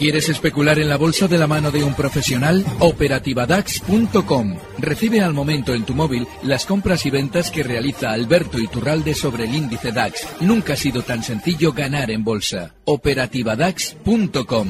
¿Quieres 0.00 0.30
especular 0.30 0.78
en 0.78 0.88
la 0.88 0.96
bolsa 0.96 1.28
de 1.28 1.36
la 1.36 1.46
mano 1.46 1.70
de 1.70 1.84
un 1.84 1.92
profesional? 1.92 2.64
Operativadax.com. 2.78 4.56
Recibe 4.78 5.20
al 5.20 5.34
momento 5.34 5.74
en 5.74 5.84
tu 5.84 5.94
móvil 5.94 6.26
las 6.42 6.64
compras 6.64 7.04
y 7.04 7.10
ventas 7.10 7.50
que 7.50 7.62
realiza 7.62 8.10
Alberto 8.10 8.58
Iturralde 8.58 9.14
sobre 9.14 9.44
el 9.44 9.54
índice 9.54 9.92
DAX. 9.92 10.26
Nunca 10.40 10.72
ha 10.72 10.76
sido 10.76 11.02
tan 11.02 11.22
sencillo 11.22 11.74
ganar 11.74 12.10
en 12.10 12.24
bolsa. 12.24 12.76
Operativadax.com. 12.86 14.68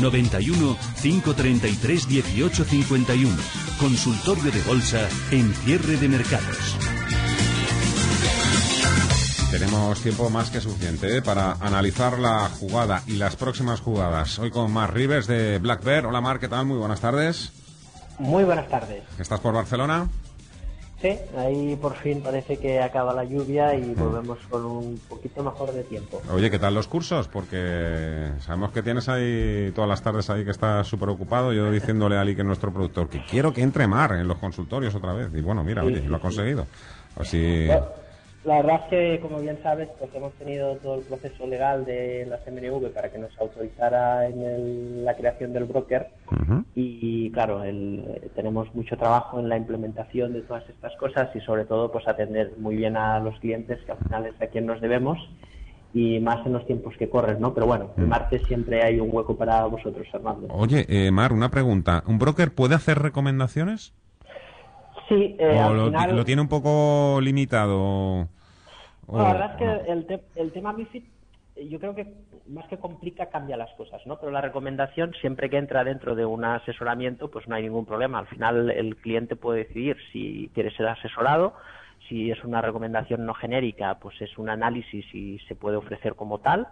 91 0.00 0.76
533 1.02 2.08
1851. 2.08 3.36
Consultorio 3.80 4.52
de 4.52 4.62
bolsa 4.62 5.08
en 5.32 5.52
cierre 5.52 5.96
de 5.96 6.08
mercados. 6.08 6.85
Tenemos 9.76 10.00
tiempo 10.00 10.30
más 10.30 10.50
que 10.50 10.58
suficiente 10.58 11.18
¿eh? 11.18 11.20
para 11.20 11.52
analizar 11.60 12.18
la 12.18 12.48
jugada 12.48 13.02
y 13.06 13.16
las 13.16 13.36
próximas 13.36 13.82
jugadas. 13.82 14.38
Hoy 14.38 14.50
con 14.50 14.72
Mar 14.72 14.94
Rivers 14.94 15.26
de 15.26 15.58
Black 15.58 15.84
Bear. 15.84 16.06
Hola 16.06 16.22
Mar, 16.22 16.40
¿qué 16.40 16.48
tal? 16.48 16.64
Muy 16.64 16.78
buenas 16.78 17.02
tardes. 17.02 17.52
Muy 18.18 18.44
buenas 18.44 18.68
tardes. 18.68 19.02
¿Estás 19.18 19.38
por 19.38 19.52
Barcelona? 19.52 20.08
Sí, 21.02 21.10
ahí 21.36 21.76
por 21.76 21.94
fin 21.94 22.22
parece 22.22 22.56
que 22.56 22.80
acaba 22.80 23.12
la 23.12 23.24
lluvia 23.24 23.74
y 23.74 23.92
volvemos 23.92 24.38
con 24.48 24.64
un 24.64 24.98
poquito 25.10 25.44
mejor 25.44 25.70
de 25.72 25.84
tiempo. 25.84 26.22
Oye, 26.32 26.50
¿qué 26.50 26.58
tal 26.58 26.72
los 26.72 26.88
cursos? 26.88 27.28
Porque 27.28 28.30
sabemos 28.40 28.72
que 28.72 28.82
tienes 28.82 29.10
ahí 29.10 29.72
todas 29.74 29.90
las 29.90 30.00
tardes 30.00 30.30
ahí 30.30 30.42
que 30.42 30.52
estás 30.52 30.86
súper 30.86 31.10
ocupado. 31.10 31.52
Yo 31.52 31.70
diciéndole 31.70 32.16
a 32.16 32.22
Ali, 32.22 32.34
que 32.34 32.40
es 32.40 32.46
nuestro 32.46 32.72
productor, 32.72 33.10
que 33.10 33.22
quiero 33.26 33.52
que 33.52 33.60
entre 33.60 33.86
Mar 33.86 34.12
en 34.12 34.26
los 34.26 34.38
consultorios 34.38 34.94
otra 34.94 35.12
vez. 35.12 35.28
Y 35.34 35.42
bueno, 35.42 35.62
mira, 35.62 35.82
Sí, 35.82 35.88
oye, 35.88 36.00
sí, 36.00 36.06
lo 36.06 36.16
ha 36.16 36.20
conseguido. 36.20 36.66
Así... 37.14 37.66
Bueno, 37.66 38.05
La 38.46 38.58
verdad 38.62 38.82
es 38.84 38.90
que, 38.90 39.20
como 39.20 39.40
bien 39.40 39.58
sabes, 39.64 39.88
pues 39.98 40.08
hemos 40.14 40.32
tenido 40.34 40.76
todo 40.76 40.94
el 40.94 41.02
proceso 41.02 41.48
legal 41.48 41.84
de 41.84 42.24
la 42.26 42.38
CMNV 42.44 42.90
para 42.94 43.10
que 43.10 43.18
nos 43.18 43.36
autorizara 43.40 44.28
en 44.28 44.40
el- 44.40 45.04
la 45.04 45.16
creación 45.16 45.52
del 45.52 45.64
broker 45.64 46.06
y, 46.76 47.30
claro, 47.32 47.64
el- 47.64 48.30
tenemos 48.36 48.72
mucho 48.72 48.96
trabajo 48.96 49.40
en 49.40 49.48
la 49.48 49.56
implementación 49.56 50.32
de 50.32 50.42
todas 50.42 50.62
estas 50.68 50.94
cosas 50.96 51.28
y, 51.34 51.40
sobre 51.40 51.64
todo, 51.64 51.90
pues 51.90 52.06
atender 52.06 52.52
muy 52.58 52.76
bien 52.76 52.96
a 52.96 53.18
los 53.18 53.36
clientes, 53.40 53.80
que 53.84 53.90
al 53.92 53.98
final 53.98 54.26
es 54.26 54.40
a 54.40 54.46
quien 54.46 54.64
nos 54.64 54.80
debemos 54.80 55.18
y 55.92 56.20
más 56.20 56.46
en 56.46 56.52
los 56.52 56.64
tiempos 56.66 56.94
que 56.98 57.08
corren, 57.10 57.40
¿no? 57.40 57.52
Pero 57.52 57.66
bueno, 57.66 57.90
el 57.96 58.06
martes 58.06 58.42
siempre 58.46 58.80
hay 58.84 59.00
un 59.00 59.08
hueco 59.12 59.36
para 59.36 59.64
vosotros, 59.64 60.06
Fernando. 60.12 60.46
Oye, 60.50 60.86
eh, 60.88 61.10
Mar, 61.10 61.32
una 61.32 61.50
pregunta. 61.50 62.04
¿Un 62.06 62.18
broker 62.20 62.54
puede 62.54 62.76
hacer 62.76 62.98
recomendaciones? 63.00 63.92
Sí, 65.08 65.36
eh, 65.38 65.58
¿O 65.58 65.68
al 65.70 65.76
lo, 65.76 65.84
final... 65.86 66.16
lo 66.16 66.24
tiene 66.24 66.42
un 66.42 66.48
poco 66.48 67.18
limitado? 67.20 68.28
No, 69.08 69.18
la 69.22 69.32
verdad 69.32 69.50
es 69.52 69.56
que 69.58 69.92
el, 69.92 70.06
te- 70.06 70.24
el 70.34 70.52
tema 70.52 70.72
MIFID 70.72 71.04
yo 71.70 71.80
creo 71.80 71.94
que 71.94 72.06
más 72.48 72.66
que 72.68 72.78
complica 72.78 73.26
cambia 73.30 73.56
las 73.56 73.70
cosas, 73.76 74.04
¿no? 74.06 74.18
Pero 74.18 74.30
la 74.30 74.42
recomendación 74.42 75.14
siempre 75.20 75.48
que 75.48 75.56
entra 75.56 75.84
dentro 75.84 76.14
de 76.14 76.26
un 76.26 76.44
asesoramiento 76.44 77.30
pues 77.30 77.48
no 77.48 77.54
hay 77.54 77.62
ningún 77.62 77.86
problema. 77.86 78.18
Al 78.18 78.26
final 78.26 78.70
el 78.70 78.96
cliente 78.96 79.36
puede 79.36 79.64
decidir 79.64 79.96
si 80.12 80.50
quiere 80.54 80.70
ser 80.72 80.88
asesorado, 80.88 81.54
si 82.08 82.30
es 82.30 82.44
una 82.44 82.60
recomendación 82.60 83.24
no 83.24 83.32
genérica 83.34 83.98
pues 84.00 84.20
es 84.20 84.36
un 84.38 84.50
análisis 84.50 85.06
y 85.14 85.38
se 85.48 85.54
puede 85.56 85.76
ofrecer 85.76 86.14
como 86.14 86.40
tal. 86.40 86.66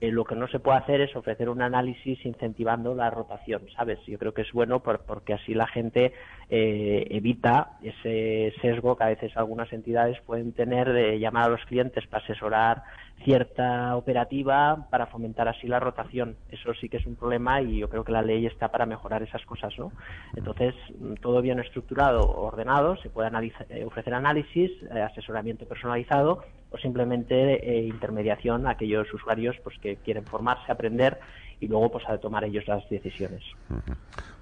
Eh, 0.00 0.10
lo 0.10 0.24
que 0.24 0.34
no 0.34 0.48
se 0.48 0.60
puede 0.60 0.78
hacer 0.78 1.00
es 1.02 1.14
ofrecer 1.14 1.48
un 1.50 1.60
análisis 1.60 2.24
incentivando 2.24 2.94
la 2.94 3.10
rotación, 3.10 3.68
¿sabes? 3.76 3.98
Yo 4.06 4.18
creo 4.18 4.32
que 4.32 4.42
es 4.42 4.52
bueno 4.52 4.80
por- 4.82 5.04
porque 5.04 5.34
así 5.34 5.52
la 5.54 5.66
gente 5.66 6.12
eh, 6.48 7.06
evita 7.10 7.72
ese 7.82 8.52
sesgo 8.62 8.96
que 8.96 9.04
a 9.04 9.08
veces 9.08 9.36
algunas 9.36 9.72
entidades 9.72 10.18
pueden 10.22 10.52
tener 10.52 10.92
de 10.92 11.18
llamar 11.18 11.44
a 11.44 11.48
los 11.50 11.64
clientes 11.66 12.06
para 12.06 12.24
asesorar 12.24 12.82
cierta 13.24 13.94
operativa 13.96 14.88
para 14.90 15.06
fomentar 15.06 15.46
así 15.48 15.68
la 15.68 15.78
rotación. 15.78 16.36
Eso 16.48 16.72
sí 16.74 16.88
que 16.88 16.96
es 16.96 17.06
un 17.06 17.16
problema 17.16 17.60
y 17.60 17.78
yo 17.78 17.88
creo 17.90 18.02
que 18.02 18.12
la 18.12 18.22
ley 18.22 18.46
está 18.46 18.68
para 18.68 18.86
mejorar 18.86 19.22
esas 19.22 19.44
cosas, 19.44 19.74
¿no? 19.78 19.92
Entonces, 20.34 20.74
mm, 20.98 21.14
todo 21.16 21.42
bien 21.42 21.60
estructurado, 21.60 22.26
ordenado, 22.30 22.96
se 22.96 23.10
puede 23.10 23.28
analiza- 23.28 23.66
eh, 23.68 23.84
ofrecer 23.84 24.14
análisis, 24.14 24.70
eh, 24.94 25.00
asesoramiento 25.02 25.66
personalizado 25.66 26.42
o 26.70 26.78
simplemente 26.78 27.34
eh, 27.68 27.86
intermediación 27.86 28.66
a 28.66 28.70
aquellos 28.70 29.12
usuarios 29.12 29.56
pues 29.64 29.76
que 29.80 29.96
quieren 29.96 30.24
formarse, 30.24 30.70
aprender 30.70 31.18
y 31.60 31.66
luego 31.68 31.90
pues 31.92 32.08
a 32.08 32.16
tomar 32.18 32.44
ellos 32.44 32.64
las 32.66 32.88
decisiones. 32.88 33.42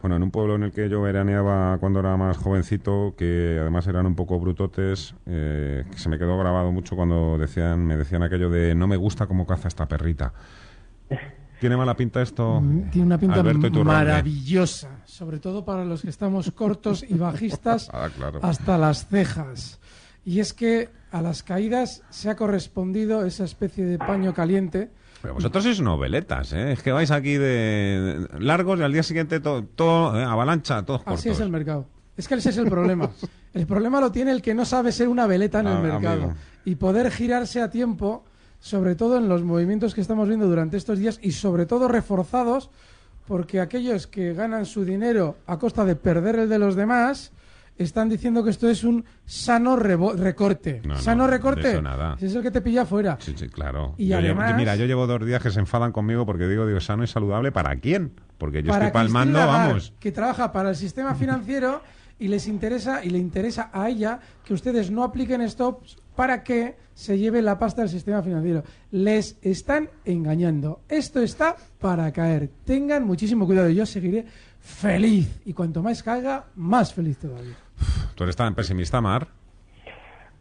Bueno, 0.00 0.16
en 0.16 0.22
un 0.22 0.30
pueblo 0.30 0.54
en 0.54 0.62
el 0.64 0.72
que 0.72 0.88
yo 0.88 1.02
veraneaba 1.02 1.76
cuando 1.78 1.98
era 2.00 2.16
más 2.16 2.36
jovencito, 2.36 3.14
que 3.16 3.58
además 3.60 3.86
eran 3.88 4.06
un 4.06 4.14
poco 4.14 4.38
brutotes, 4.38 5.14
eh, 5.26 5.84
que 5.90 5.98
se 5.98 6.08
me 6.08 6.18
quedó 6.18 6.38
grabado 6.38 6.70
mucho 6.70 6.94
cuando 6.94 7.36
decían, 7.36 7.84
me 7.84 7.96
decían 7.96 8.22
aquello 8.22 8.50
de 8.50 8.74
no 8.74 8.86
me 8.86 8.96
gusta 8.96 9.26
cómo 9.26 9.46
caza 9.46 9.66
esta 9.68 9.86
perrita. 9.88 10.32
¿Tiene 11.60 11.76
mala 11.76 11.96
pinta 11.96 12.22
esto? 12.22 12.60
Mm, 12.60 12.90
Tiene 12.90 13.06
una 13.06 13.18
pinta 13.18 13.42
maravillosa, 13.82 15.00
sobre 15.04 15.40
todo 15.40 15.64
para 15.64 15.84
los 15.84 16.02
que 16.02 16.10
estamos 16.10 16.52
cortos 16.52 17.04
y 17.08 17.14
bajistas 17.14 17.90
Ah, 17.92 18.08
claro. 18.16 18.38
hasta 18.42 18.78
las 18.78 19.08
cejas. 19.08 19.80
Y 20.28 20.40
es 20.40 20.52
que 20.52 20.90
a 21.10 21.22
las 21.22 21.42
caídas 21.42 22.02
se 22.10 22.28
ha 22.28 22.36
correspondido 22.36 23.24
esa 23.24 23.44
especie 23.44 23.86
de 23.86 23.96
paño 23.98 24.34
caliente. 24.34 24.90
Pero 25.22 25.32
vosotros 25.32 25.64
sois 25.64 25.80
noveletas, 25.80 26.52
¿eh? 26.52 26.72
Es 26.72 26.82
que 26.82 26.92
vais 26.92 27.10
aquí 27.10 27.38
de 27.38 28.28
largos 28.38 28.78
y 28.78 28.82
al 28.82 28.92
día 28.92 29.02
siguiente 29.02 29.40
todo, 29.40 29.64
todo 29.64 30.20
eh, 30.20 30.24
avalancha, 30.24 30.84
todos 30.84 31.02
cortos. 31.02 31.20
Así 31.20 31.30
es 31.30 31.40
el 31.40 31.48
mercado. 31.48 31.86
Es 32.14 32.28
que 32.28 32.34
ese 32.34 32.50
es 32.50 32.58
el 32.58 32.68
problema. 32.68 33.08
El 33.54 33.66
problema 33.66 33.98
lo 34.02 34.12
tiene 34.12 34.30
el 34.32 34.42
que 34.42 34.54
no 34.54 34.66
sabe 34.66 34.92
ser 34.92 35.08
una 35.08 35.26
veleta 35.26 35.60
en 35.60 35.68
Ah, 35.68 35.76
el 35.78 35.82
mercado 35.82 36.22
amigo. 36.24 36.34
y 36.66 36.74
poder 36.74 37.10
girarse 37.10 37.62
a 37.62 37.70
tiempo, 37.70 38.22
sobre 38.60 38.94
todo 38.94 39.16
en 39.16 39.26
los 39.30 39.42
movimientos 39.42 39.94
que 39.94 40.02
estamos 40.02 40.28
viendo 40.28 40.46
durante 40.46 40.76
estos 40.76 40.98
días 40.98 41.18
y 41.22 41.32
sobre 41.32 41.64
todo 41.64 41.88
reforzados 41.88 42.68
porque 43.26 43.60
aquellos 43.60 44.06
que 44.06 44.34
ganan 44.34 44.66
su 44.66 44.84
dinero 44.84 45.36
a 45.46 45.58
costa 45.58 45.86
de 45.86 45.96
perder 45.96 46.36
el 46.40 46.48
de 46.50 46.58
los 46.58 46.76
demás 46.76 47.32
están 47.78 48.08
diciendo 48.08 48.42
que 48.44 48.50
esto 48.50 48.68
es 48.68 48.84
un 48.84 49.04
sano 49.24 49.76
recorte. 49.76 50.82
No, 50.84 50.94
no, 50.94 51.00
sano 51.00 51.24
de 51.24 51.30
recorte. 51.30 51.70
eso 51.70 51.82
nada. 51.82 52.16
Es 52.20 52.34
el 52.34 52.42
que 52.42 52.50
te 52.50 52.60
pilla 52.60 52.84
fuera. 52.84 53.16
Sí, 53.20 53.34
sí, 53.36 53.48
claro. 53.48 53.94
Y 53.96 54.08
Yo 54.08 54.20
llevo- 54.20 54.40
además- 54.40 54.56
mira, 54.56 54.76
yo 54.76 54.84
llevo 54.86 55.06
dos 55.06 55.24
días 55.24 55.42
que 55.42 55.50
se 55.50 55.60
enfadan 55.60 55.92
conmigo 55.92 56.26
porque 56.26 56.46
digo, 56.48 56.66
digo, 56.66 56.80
sano 56.80 57.04
y 57.04 57.06
saludable, 57.06 57.52
¿para 57.52 57.76
quién? 57.76 58.12
Porque 58.36 58.62
yo 58.62 58.70
para 58.72 58.86
estoy 58.86 59.00
palmando, 59.00 59.38
Lagarde, 59.38 59.68
vamos. 59.68 59.92
que 60.00 60.12
trabaja 60.12 60.52
para 60.52 60.70
el 60.70 60.76
sistema 60.76 61.14
financiero 61.14 61.80
y 62.18 62.28
les 62.28 62.48
interesa 62.48 63.04
y 63.04 63.10
le 63.10 63.18
interesa 63.18 63.70
a 63.72 63.88
ella 63.88 64.18
que 64.44 64.52
ustedes 64.54 64.90
no 64.90 65.04
apliquen 65.04 65.48
stops 65.48 65.96
para 66.16 66.42
que 66.42 66.76
se 66.94 67.16
lleve 67.16 67.40
la 67.42 67.60
pasta 67.60 67.82
del 67.82 67.90
sistema 67.90 68.22
financiero. 68.24 68.64
Les 68.90 69.36
están 69.40 69.88
engañando. 70.04 70.80
Esto 70.88 71.20
está 71.20 71.54
para 71.80 72.10
caer. 72.12 72.50
Tengan 72.64 73.04
muchísimo 73.06 73.46
cuidado. 73.46 73.68
Yo 73.70 73.86
seguiré 73.86 74.26
feliz 74.58 75.40
y 75.44 75.52
cuanto 75.52 75.80
más 75.82 76.02
caiga, 76.02 76.46
más 76.56 76.92
feliz 76.92 77.18
todavía. 77.18 77.54
¿Tú 78.18 78.24
eres 78.24 78.34
tan 78.34 78.52
pesimista, 78.56 79.00
Mar? 79.00 79.28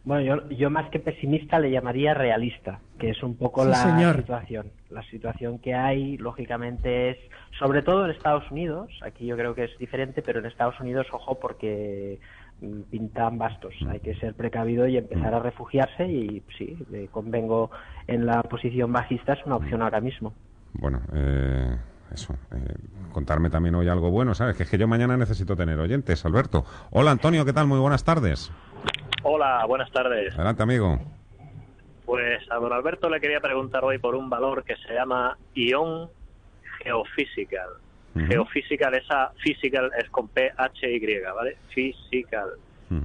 Bueno, 0.02 0.22
yo, 0.22 0.48
yo 0.48 0.68
más 0.68 0.90
que 0.90 0.98
pesimista 0.98 1.60
le 1.60 1.70
llamaría 1.70 2.12
realista, 2.12 2.80
que 2.98 3.10
es 3.10 3.22
un 3.22 3.36
poco 3.36 3.62
Sí, 3.62 3.68
la 3.70 3.76
señor. 3.76 4.16
situación. 4.16 4.66
La 4.90 5.02
situación 5.04 5.60
que 5.60 5.74
hay, 5.74 6.16
lógicamente, 6.16 7.10
es, 7.10 7.18
sobre 7.56 7.82
todo 7.82 8.04
en 8.04 8.10
Estados 8.10 8.50
Unidos, 8.50 8.90
aquí 9.04 9.26
yo 9.26 9.36
creo 9.36 9.54
que 9.54 9.64
es 9.64 9.78
diferente, 9.78 10.22
pero 10.22 10.40
en 10.40 10.46
Estados 10.46 10.80
Unidos, 10.80 11.06
ojo, 11.12 11.38
porque 11.38 12.18
mm, 12.60 12.80
pintan 12.90 13.38
bastos. 13.38 13.74
Hay 13.88 14.00
que 14.00 14.16
ser 14.16 14.34
precavido 14.34 14.88
y 14.88 14.96
empezar 14.96 15.32
a 15.32 15.38
refugiarse 15.38 16.04
y 16.08 16.42
sí, 16.58 16.76
convengo 17.12 17.70
en 18.08 18.26
la 18.26 18.42
posición 18.42 18.92
bajista, 18.92 19.34
es 19.34 19.46
una 19.46 19.54
opción 19.54 19.82
ahora 19.82 20.00
mismo. 20.00 20.32
Bueno, 20.72 21.00
eh, 21.14 21.76
eso. 22.12 22.34
eh, 22.54 22.74
contarme 23.12 23.50
también 23.50 23.74
hoy 23.74 23.88
algo 23.88 24.10
bueno, 24.10 24.34
¿sabes? 24.34 24.56
Que 24.56 24.62
es 24.62 24.70
que 24.70 24.78
yo 24.78 24.86
mañana 24.86 25.16
necesito 25.16 25.56
tener 25.56 25.78
oyentes, 25.78 26.24
Alberto. 26.24 26.64
Hola, 26.90 27.10
Antonio, 27.10 27.44
¿qué 27.44 27.52
tal? 27.52 27.66
Muy 27.66 27.78
buenas 27.78 28.04
tardes. 28.04 28.50
Hola, 29.22 29.64
buenas 29.66 29.90
tardes. 29.90 30.34
Adelante, 30.34 30.62
amigo. 30.62 30.98
Pues 32.06 32.40
a 32.50 32.56
don 32.56 32.72
Alberto 32.72 33.10
le 33.10 33.20
quería 33.20 33.40
preguntar 33.40 33.84
hoy 33.84 33.98
por 33.98 34.14
un 34.14 34.30
valor 34.30 34.64
que 34.64 34.76
se 34.76 34.94
llama 34.94 35.36
ion 35.54 36.08
geophysical. 36.82 37.68
Ujú. 38.14 38.26
Geophysical, 38.26 38.94
esa 38.94 39.32
physical 39.42 39.90
es 39.98 40.08
con 40.10 40.28
P-H-Y, 40.28 41.20
¿vale? 41.34 41.56
Physical. 41.74 42.50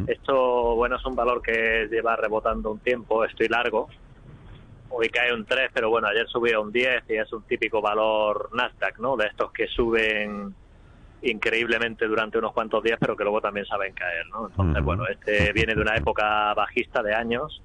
Esto, 0.08 0.76
bueno, 0.76 0.96
es 0.96 1.06
un 1.06 1.14
valor 1.14 1.42
que 1.42 1.90
lleva 1.92 2.16
rebotando 2.16 2.72
un 2.72 2.80
tiempo, 2.80 3.26
estoy 3.26 3.50
largo. 3.50 3.90
Hoy 4.96 5.10
cae 5.10 5.34
un 5.34 5.46
3, 5.46 5.72
pero 5.74 5.90
bueno, 5.90 6.08
ayer 6.08 6.28
subió 6.28 6.62
un 6.62 6.72
10 6.72 7.04
y 7.10 7.16
es 7.16 7.32
un 7.34 7.44
típico 7.44 7.82
valor 7.82 8.50
Nasdaq, 8.54 9.00
¿no? 9.00 9.18
De 9.18 9.26
estos 9.26 9.52
que 9.52 9.68
suben 9.68 10.54
increíblemente 11.24 12.06
durante 12.06 12.38
unos 12.38 12.54
cuantos 12.54 12.84
días, 12.84 12.98
pero 13.00 13.16
que 13.16 13.24
luego 13.24 13.42
también 13.42 13.66
saben 13.66 13.94
caer, 13.94 14.28
¿no? 14.28 14.48
Entonces, 14.48 14.84
bueno, 14.84 15.06
este 15.08 15.52
viene 15.54 15.74
de 15.74 15.82
una 15.82 15.96
época 15.96 16.54
bajista 16.54 17.02
de 17.02 17.16
años. 17.16 17.62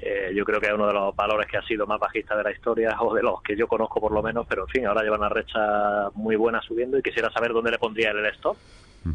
Eh, 0.00 0.32
yo 0.34 0.44
creo 0.44 0.60
que 0.60 0.68
es 0.68 0.72
uno 0.72 0.86
de 0.86 0.92
los 0.92 1.14
valores 1.16 1.46
que 1.50 1.56
ha 1.56 1.62
sido 1.62 1.86
más 1.86 1.98
bajista 1.98 2.36
de 2.36 2.44
la 2.44 2.52
historia, 2.52 2.96
o 3.00 3.14
de 3.14 3.22
los 3.22 3.42
que 3.42 3.56
yo 3.56 3.66
conozco 3.66 4.00
por 4.00 4.12
lo 4.12 4.22
menos, 4.22 4.46
pero 4.48 4.62
en 4.62 4.68
fin, 4.68 4.86
ahora 4.86 5.02
lleva 5.02 5.16
una 5.16 5.28
recha 5.28 6.10
muy 6.14 6.36
buena 6.36 6.60
subiendo 6.62 6.98
y 6.98 7.02
quisiera 7.02 7.30
saber 7.30 7.52
dónde 7.52 7.72
le 7.72 7.78
pondría 7.78 8.10
el 8.10 8.24
stop 8.26 8.56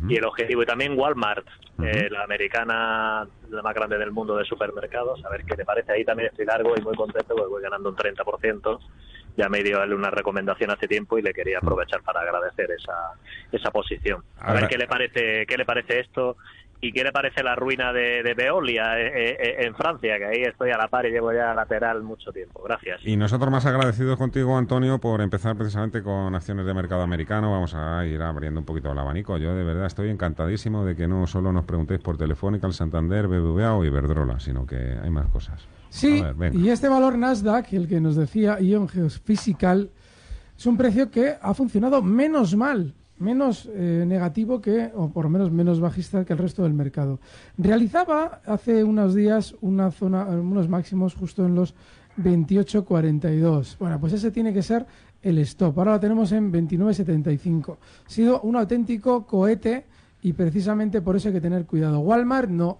y 0.08 0.18
el 0.18 0.26
objetivo. 0.26 0.64
Y 0.64 0.66
también 0.66 0.98
Walmart, 0.98 1.46
eh, 1.84 2.10
la 2.10 2.24
americana, 2.24 3.28
la 3.50 3.62
más 3.62 3.76
grande 3.76 3.98
del 3.98 4.12
mundo 4.12 4.36
de 4.36 4.46
supermercados, 4.46 5.24
a 5.24 5.30
ver 5.30 5.44
qué 5.46 5.56
le 5.56 5.66
parece. 5.66 5.92
Ahí 5.92 6.04
también 6.04 6.30
estoy 6.30 6.46
largo 6.46 6.74
y 6.76 6.82
muy 6.82 6.96
contento 6.96 7.36
porque 7.36 7.50
voy 7.50 7.62
ganando 7.62 7.90
un 7.90 7.96
30%. 7.96 8.80
Ya 9.36 9.50
me 9.50 9.64
dio 9.64 9.82
él 9.82 9.94
una 9.94 10.12
recomendación 10.12 10.70
hace 10.72 10.88
tiempo 10.88 11.18
y 11.18 11.22
le 11.22 11.34
quería 11.34 11.58
aprovechar 11.58 12.02
para 12.02 12.22
agradecer 12.22 12.70
esa, 12.72 13.14
esa 13.52 13.72
posición. 13.72 14.24
A 14.40 14.54
ver 14.54 14.68
qué 14.68 14.78
le 14.78 14.88
parece, 14.88 15.46
qué 15.48 15.58
le 15.58 15.66
parece 15.66 16.02
esto 16.02 16.38
¿Y 16.84 16.92
qué 16.92 17.02
le 17.02 17.14
parece 17.14 17.42
la 17.44 17.56
ruina 17.56 17.94
de, 17.94 18.22
de 18.24 18.34
Veolia 18.34 19.00
eh, 19.00 19.08
eh, 19.08 19.38
eh, 19.40 19.56
en 19.60 19.74
Francia? 19.74 20.18
Que 20.18 20.26
ahí 20.26 20.42
estoy 20.42 20.72
a 20.72 20.78
la 20.78 20.90
par 20.90 21.06
y 21.06 21.12
llevo 21.12 21.32
ya 21.32 21.54
lateral 21.54 22.04
mucho 22.04 22.34
tiempo. 22.34 22.62
Gracias. 22.62 23.00
Y 23.06 23.16
nosotros 23.16 23.50
más 23.50 23.66
agradecidos 23.66 24.18
contigo, 24.18 24.58
Antonio, 24.58 25.00
por 25.00 25.22
empezar 25.22 25.56
precisamente 25.56 26.04
con 26.04 26.36
acciones 26.36 26.66
de 26.66 26.74
mercado 26.74 27.02
americano. 27.02 27.54
Vamos 27.54 27.74
a 27.74 28.06
ir 28.06 28.22
abriendo 28.22 28.60
un 28.60 28.66
poquito 28.66 28.92
el 28.92 29.00
abanico. 29.00 29.38
Yo 29.38 29.56
de 29.56 29.64
verdad 29.64 29.86
estoy 29.86 30.10
encantadísimo 30.10 30.84
de 30.84 30.98
que 30.98 31.08
no 31.08 31.26
solo 31.26 31.54
nos 31.54 31.64
preguntéis 31.64 32.02
por 32.02 32.18
Telefónica, 32.18 32.68
el 32.68 32.74
Santander, 32.74 33.30
BBVA 33.30 33.78
o 33.78 33.86
Iberdrola, 33.86 34.42
sino 34.42 34.66
que 34.66 34.76
hay 34.76 35.10
más 35.10 35.30
cosas. 35.30 35.66
Sí, 35.88 36.22
y 36.52 36.68
este 36.68 36.90
valor 36.90 37.18
Nasdaq, 37.18 37.72
el 37.72 37.88
que 37.88 38.02
nos 38.02 38.18
decía 38.18 38.60
Ion 38.60 38.90
Geophysical, 38.90 39.90
es 40.58 40.66
un 40.66 40.76
precio 40.76 41.10
que 41.10 41.36
ha 41.42 41.54
funcionado 41.54 42.02
menos 42.02 42.58
mal 42.58 42.94
menos 43.20 43.70
eh, 43.74 44.04
negativo 44.08 44.62
que, 44.62 44.92
o 44.96 45.10
por 45.10 45.26
lo 45.26 45.30
menos 45.30 45.52
menos 45.52 45.80
bajista 45.80 46.26
que 46.26 46.34
el 46.34 46.40
resto 46.40 46.64
del 46.64 46.74
mercado. 46.74 47.20
Realizaba 47.58 48.42
hace 48.46 48.84
unos 48.84 49.14
días 49.14 49.56
una 49.62 49.92
zona, 49.92 50.26
unos 50.26 50.68
máximos 50.68 51.16
justo 51.16 51.46
en 51.46 51.56
los 51.56 51.76
28.42. 52.18 53.78
Bueno, 53.78 54.00
pues 54.00 54.14
ese 54.14 54.32
tiene 54.32 54.54
que 54.54 54.62
ser 54.62 54.86
el 55.22 55.38
stop. 55.40 55.78
Ahora 55.80 55.94
lo 55.94 56.00
tenemos 56.00 56.32
en 56.32 56.52
29.75. 56.52 57.78
Ha 58.06 58.10
sido 58.10 58.42
un 58.42 58.56
auténtico 58.56 59.26
cohete 59.26 59.86
y 60.22 60.34
precisamente 60.34 61.02
por 61.02 61.16
eso 61.16 61.30
hay 61.30 61.34
que 61.34 61.42
tener 61.42 61.66
cuidado. 61.66 62.00
Walmart 62.00 62.50
no. 62.50 62.80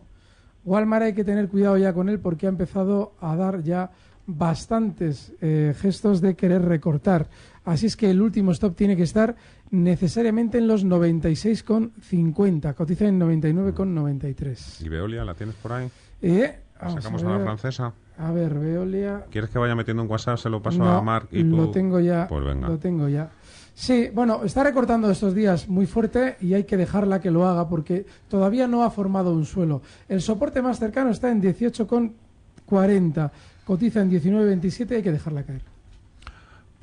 Walmart 0.66 1.04
hay 1.04 1.14
que 1.14 1.24
tener 1.24 1.50
cuidado 1.50 1.78
ya 1.78 1.94
con 1.94 2.10
él 2.10 2.20
porque 2.20 2.46
ha 2.46 2.50
empezado 2.50 3.14
a 3.20 3.36
dar 3.36 3.64
ya 3.64 3.92
bastantes 4.26 5.34
eh, 5.42 5.74
gestos 5.78 6.22
de 6.22 6.36
querer 6.36 6.62
recortar. 6.64 7.28
Así 7.66 7.86
es 7.86 7.96
que 7.96 8.10
el 8.10 8.22
último 8.22 8.52
stop 8.52 8.76
tiene 8.76 8.98
que 8.98 9.04
estar 9.04 9.36
necesariamente 9.72 10.58
en 10.58 10.68
los 10.68 10.86
96,50. 10.86 12.74
Cotiza 12.74 13.08
en 13.08 13.20
99,93. 13.20 14.86
¿Y 14.86 14.90
Veolia 14.90 15.24
la 15.24 15.34
tienes 15.34 15.56
por 15.56 15.72
ahí? 15.72 15.90
Eh, 16.22 16.60
¿Sacamos 16.80 17.24
a, 17.24 17.30
la 17.30 17.40
francesa? 17.40 17.94
A 18.18 18.32
ver, 18.32 18.60
Veolia. 18.60 19.26
¿Quieres 19.30 19.50
que 19.50 19.60
vaya 19.60 19.76
metiendo 19.76 20.04
un 20.04 20.10
WhatsApp? 20.10 20.38
Se 20.38 20.50
lo 20.50 20.62
paso 20.62 20.84
a 20.84 21.02
Mark 21.02 21.30
y 21.32 21.44
tú. 21.44 21.56
Lo 21.56 21.72
tengo 21.72 22.00
ya. 22.00 22.28
Pues 22.28 22.44
venga. 22.44 22.68
Lo 22.68 22.78
tengo 22.78 23.08
ya. 23.08 23.32
Sí, 23.74 24.10
bueno, 24.14 24.42
está 24.44 24.64
recortando 24.64 25.10
estos 25.10 25.34
días 25.34 25.68
muy 25.68 25.88
fuerte 25.88 26.38
y 26.42 26.54
hay 26.54 26.64
que 26.66 26.78
dejarla 26.78 27.20
que 27.20 27.32
lo 27.32 27.48
haga 27.48 27.68
porque 27.68 28.06
todavía 28.28 28.68
no 28.68 28.84
ha 28.84 28.92
formado 28.92 29.34
un 29.34 29.46
suelo. 29.46 29.82
El 30.08 30.22
soporte 30.22 30.62
más 30.62 30.78
cercano 30.80 31.10
está 31.10 31.32
en 31.32 31.42
18,40. 31.42 33.32
Cotiza 33.66 34.02
en 34.02 34.12
19,27 34.12 34.92
y 34.92 34.96
hay 34.96 35.02
que 35.02 35.12
dejarla 35.12 35.44
caer. 35.44 35.73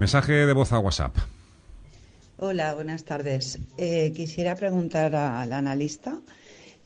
Mensaje 0.01 0.47
de 0.47 0.55
voz 0.55 0.73
a 0.73 0.79
WhatsApp. 0.79 1.15
Hola, 2.39 2.73
buenas 2.73 3.05
tardes. 3.05 3.59
Eh, 3.77 4.15
quisiera 4.17 4.57
preguntar 4.57 5.15
al 5.15 5.53
analista 5.53 6.19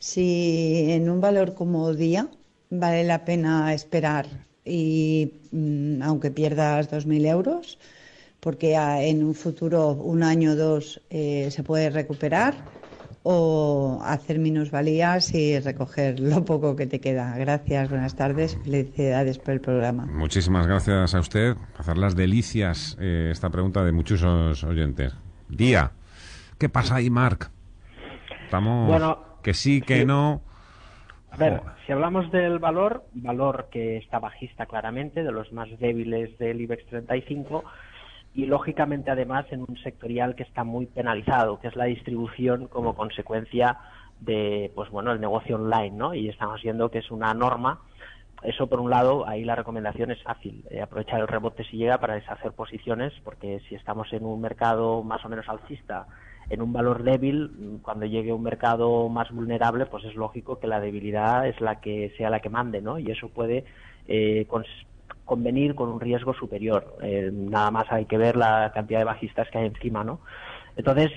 si 0.00 0.90
en 0.90 1.08
un 1.08 1.20
valor 1.20 1.54
como 1.54 1.94
día 1.94 2.26
vale 2.70 3.04
la 3.04 3.24
pena 3.24 3.72
esperar 3.72 4.26
y 4.64 5.30
mm, 5.52 6.02
aunque 6.02 6.32
pierdas 6.32 6.90
2.000 6.90 7.24
euros, 7.28 7.78
porque 8.40 8.74
en 8.74 9.22
un 9.22 9.36
futuro, 9.36 9.92
un 9.92 10.24
año 10.24 10.50
o 10.50 10.56
dos, 10.56 11.00
eh, 11.08 11.52
se 11.52 11.62
puede 11.62 11.90
recuperar 11.90 12.56
o 13.26 14.00
hacer 14.04 14.38
minusvalías 14.38 15.34
y 15.34 15.58
recoger 15.58 16.20
lo 16.20 16.44
poco 16.44 16.76
que 16.76 16.86
te 16.86 17.00
queda. 17.00 17.36
Gracias, 17.38 17.88
buenas 17.88 18.14
tardes, 18.14 18.58
felicidades 18.62 19.38
por 19.38 19.54
el 19.54 19.60
programa. 19.60 20.04
Muchísimas 20.06 20.66
gracias 20.66 21.14
a 21.14 21.20
usted. 21.20 21.56
Hacer 21.78 21.96
las 21.96 22.14
delicias 22.14 22.98
eh, 23.00 23.30
esta 23.32 23.48
pregunta 23.48 23.82
de 23.82 23.92
muchos 23.92 24.22
oyentes. 24.62 25.16
Día, 25.48 25.92
¿qué 26.58 26.68
pasa 26.68 26.96
ahí, 26.96 27.08
Marc? 27.08 27.50
Estamos 28.44 28.88
bueno, 28.88 29.18
que 29.42 29.54
sí, 29.54 29.80
que 29.80 30.04
no. 30.04 30.42
A 31.30 31.36
ver, 31.38 31.62
si 31.86 31.92
hablamos 31.92 32.30
del 32.30 32.58
valor, 32.58 33.04
valor 33.14 33.68
que 33.72 33.96
está 33.96 34.18
bajista 34.18 34.66
claramente, 34.66 35.22
de 35.22 35.32
los 35.32 35.50
más 35.50 35.68
débiles 35.80 36.38
del 36.38 36.60
IBEX 36.60 36.86
35, 36.86 37.64
y 38.34 38.46
lógicamente 38.46 39.10
además 39.10 39.46
en 39.50 39.60
un 39.60 39.76
sectorial 39.82 40.34
que 40.34 40.42
está 40.42 40.64
muy 40.64 40.86
penalizado, 40.86 41.60
que 41.60 41.68
es 41.68 41.76
la 41.76 41.84
distribución 41.84 42.66
como 42.66 42.94
consecuencia 42.94 43.78
de 44.20 44.72
pues 44.74 44.90
bueno 44.90 45.12
el 45.12 45.20
negocio 45.20 45.56
online, 45.56 45.92
¿no? 45.92 46.14
Y 46.14 46.28
estamos 46.28 46.60
viendo 46.62 46.90
que 46.90 46.98
es 46.98 47.10
una 47.10 47.32
norma. 47.32 47.80
Eso 48.42 48.66
por 48.66 48.80
un 48.80 48.90
lado, 48.90 49.26
ahí 49.26 49.44
la 49.44 49.54
recomendación 49.54 50.10
es 50.10 50.22
fácil, 50.22 50.64
eh, 50.68 50.82
aprovechar 50.82 51.20
el 51.20 51.28
rebote 51.28 51.64
si 51.64 51.78
llega 51.78 51.98
para 51.98 52.14
deshacer 52.14 52.52
posiciones, 52.52 53.12
porque 53.22 53.60
si 53.68 53.74
estamos 53.74 54.12
en 54.12 54.24
un 54.24 54.40
mercado 54.40 55.02
más 55.02 55.24
o 55.24 55.28
menos 55.28 55.48
alcista, 55.48 56.06
en 56.50 56.60
un 56.60 56.72
valor 56.72 57.04
débil, 57.04 57.78
cuando 57.82 58.04
llegue 58.04 58.32
un 58.32 58.42
mercado 58.42 59.08
más 59.08 59.30
vulnerable, 59.30 59.86
pues 59.86 60.04
es 60.04 60.14
lógico 60.14 60.58
que 60.58 60.66
la 60.66 60.80
debilidad 60.80 61.48
es 61.48 61.58
la 61.62 61.80
que 61.80 62.12
sea 62.18 62.28
la 62.28 62.40
que 62.40 62.50
mande, 62.50 62.82
¿no? 62.82 62.98
Y 62.98 63.10
eso 63.10 63.30
puede 63.30 63.64
eh, 64.08 64.44
convenir 65.24 65.74
con 65.74 65.88
un 65.88 66.00
riesgo 66.00 66.34
superior. 66.34 66.96
Eh, 67.02 67.30
nada 67.32 67.70
más 67.70 67.90
hay 67.90 68.04
que 68.06 68.18
ver 68.18 68.36
la 68.36 68.72
cantidad 68.74 68.98
de 69.00 69.04
bajistas 69.04 69.48
que 69.50 69.58
hay 69.58 69.66
encima, 69.66 70.04
¿no? 70.04 70.20
Entonces, 70.76 71.10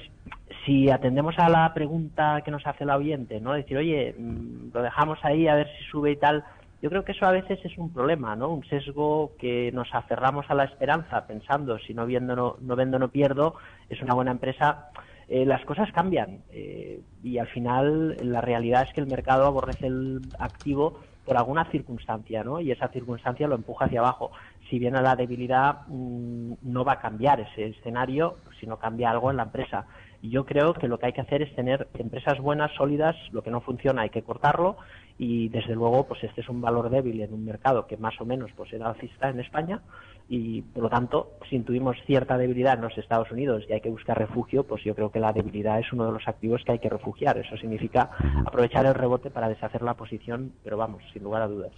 si 0.66 0.90
atendemos 0.90 1.38
a 1.40 1.50
la 1.50 1.74
pregunta 1.74 2.42
que 2.44 2.52
nos 2.52 2.66
hace 2.68 2.84
el 2.84 2.92
oyente, 2.92 3.42
¿no? 3.42 3.54
Decir, 3.54 3.78
oye, 3.78 4.16
mm, 4.18 4.74
lo 4.74 4.82
dejamos 4.82 5.20
ahí 5.24 5.48
a 5.48 5.56
ver 5.56 5.68
si 5.78 5.84
sube 5.86 6.12
y 6.12 6.16
tal, 6.18 6.44
yo 6.82 6.90
creo 6.90 7.04
que 7.04 7.14
eso 7.14 7.26
a 7.26 7.32
veces 7.32 7.60
es 7.64 7.78
un 7.78 7.92
problema, 7.92 8.36
¿no? 8.36 8.50
Un 8.50 8.64
sesgo 8.66 9.32
que 9.40 9.72
nos 9.74 9.94
aferramos 9.94 10.46
a 10.50 10.56
la 10.56 10.66
esperanza 10.66 11.26
pensando 11.26 11.80
si 11.80 11.94
no 11.94 12.06
viendo 12.06 12.36
no, 12.36 12.58
no 12.62 12.76
vendo 12.76 13.00
no 13.00 13.10
pierdo, 13.10 13.56
es 13.90 14.02
una 14.02 14.14
buena 14.14 14.32
empresa. 14.32 14.90
Eh, 15.28 15.46
las 15.46 15.66
cosas 15.66 15.92
cambian 15.92 16.44
eh, 16.52 17.02
y 17.24 17.38
al 17.38 17.48
final 17.48 18.16
la 18.22 18.42
realidad 18.42 18.84
es 18.88 18.94
que 18.94 19.02
el 19.02 19.08
mercado 19.08 19.46
aborrece 19.46 19.88
el 19.88 20.22
activo 20.40 21.00
por 21.28 21.38
alguna 21.38 21.70
circunstancia, 21.72 22.42
¿no? 22.42 22.62
Y 22.62 22.72
esa 22.72 22.88
circunstancia 22.88 23.50
lo 23.50 23.56
empuja 23.56 23.86
hacia 23.86 24.00
abajo. 24.00 24.32
Si 24.70 24.80
viene 24.80 25.02
la 25.02 25.18
debilidad, 25.18 25.82
mm, 25.88 26.54
no 26.62 26.86
va 26.86 26.94
a 26.94 27.00
cambiar 27.00 27.42
ese 27.42 27.66
escenario, 27.66 28.38
sino 28.62 28.78
cambia 28.78 29.12
algo 29.12 29.30
en 29.30 29.36
la 29.36 29.44
empresa. 29.44 29.86
Y 30.22 30.30
yo 30.30 30.46
creo 30.46 30.74
que 30.74 30.88
lo 30.88 30.98
que 30.98 31.08
hay 31.08 31.14
que 31.14 31.22
hacer 31.22 31.42
es 31.42 31.54
tener 31.54 31.90
empresas 32.00 32.40
buenas, 32.40 32.72
sólidas, 32.76 33.18
lo 33.34 33.44
que 33.44 33.52
no 33.52 33.60
funciona 33.60 34.04
hay 34.04 34.10
que 34.10 34.24
cortarlo 34.24 34.78
y 35.20 35.50
desde 35.50 35.76
luego 35.76 36.08
pues 36.08 36.24
este 36.24 36.42
es 36.42 36.50
un 36.50 36.62
valor 36.62 36.90
débil 36.90 37.22
en 37.22 37.34
un 37.34 37.44
mercado 37.44 37.88
que 37.88 37.98
más 37.98 38.20
o 38.22 38.26
menos 38.26 38.52
pues 38.56 38.72
era 38.72 38.90
alcista 38.90 39.30
en 39.30 39.40
España 39.40 39.82
y 40.30 40.62
por 40.62 40.84
lo 40.84 40.90
tanto 40.90 41.32
si 41.50 41.56
intuimos 41.56 41.96
cierta 42.06 42.38
debilidad 42.38 42.74
en 42.74 42.82
los 42.82 42.98
Estados 42.98 43.32
Unidos 43.32 43.64
y 43.70 43.74
hay 43.74 43.82
que 43.82 43.90
buscar 43.90 44.18
refugio 44.18 44.64
pues 44.64 44.84
yo 44.84 44.94
creo 44.94 45.12
que 45.12 45.20
la 45.20 45.32
debilidad 45.32 45.80
es 45.80 45.92
uno 45.94 46.06
de 46.06 46.12
los 46.12 46.28
activos 46.28 46.64
que 46.66 46.74
hay 46.74 46.80
que 46.80 46.90
refugiar. 46.90 47.38
Eso 47.38 47.56
significa 47.58 48.10
aprovechar 48.46 48.86
el 48.86 48.94
rebote 48.94 49.30
para 49.30 49.48
deshacer 49.48 49.82
la 49.82 49.94
posición 49.94 50.52
pero 50.64 50.78
vamos 50.78 51.02
sin 51.14 51.24
lugar 51.24 51.42
a 51.44 51.48
dudas. 51.48 51.72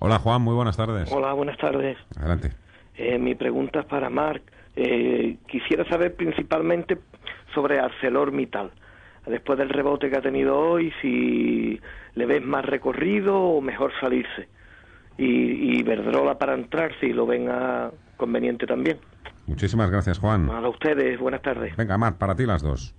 Hola 0.00 0.18
Juan 0.18 0.42
muy 0.42 0.54
buenas 0.54 0.76
tardes. 0.76 1.10
Hola 1.12 1.32
buenas 1.32 1.58
tardes. 1.58 1.96
Adelante. 2.16 2.52
Eh, 2.96 3.18
mi 3.18 3.34
pregunta 3.34 3.80
es 3.80 3.86
para 3.86 4.10
Marc. 4.10 4.42
Eh, 4.76 5.36
quisiera 5.46 5.88
saber 5.88 6.14
principalmente 6.14 6.98
sobre 7.54 7.78
ArcelorMittal. 7.78 8.72
Después 9.26 9.58
del 9.58 9.70
rebote 9.70 10.10
que 10.10 10.16
ha 10.18 10.20
tenido 10.20 10.58
hoy, 10.58 10.92
si 11.00 11.80
le 12.14 12.26
ves 12.26 12.44
más 12.44 12.64
recorrido 12.64 13.40
o 13.40 13.60
mejor 13.60 13.92
salirse. 14.00 14.48
Y, 15.16 15.78
y 15.78 15.82
Verdrola 15.82 16.36
para 16.38 16.54
entrar, 16.54 16.92
si 17.00 17.12
lo 17.12 17.26
ven 17.26 17.48
conveniente 18.16 18.66
también. 18.66 18.98
Muchísimas 19.46 19.90
gracias, 19.90 20.18
Juan. 20.18 20.50
A 20.50 20.68
ustedes, 20.68 21.18
buenas 21.18 21.42
tardes. 21.42 21.76
Venga, 21.76 21.98
Mar, 21.98 22.16
para 22.18 22.34
ti 22.34 22.46
las 22.46 22.62
dos. 22.62 22.94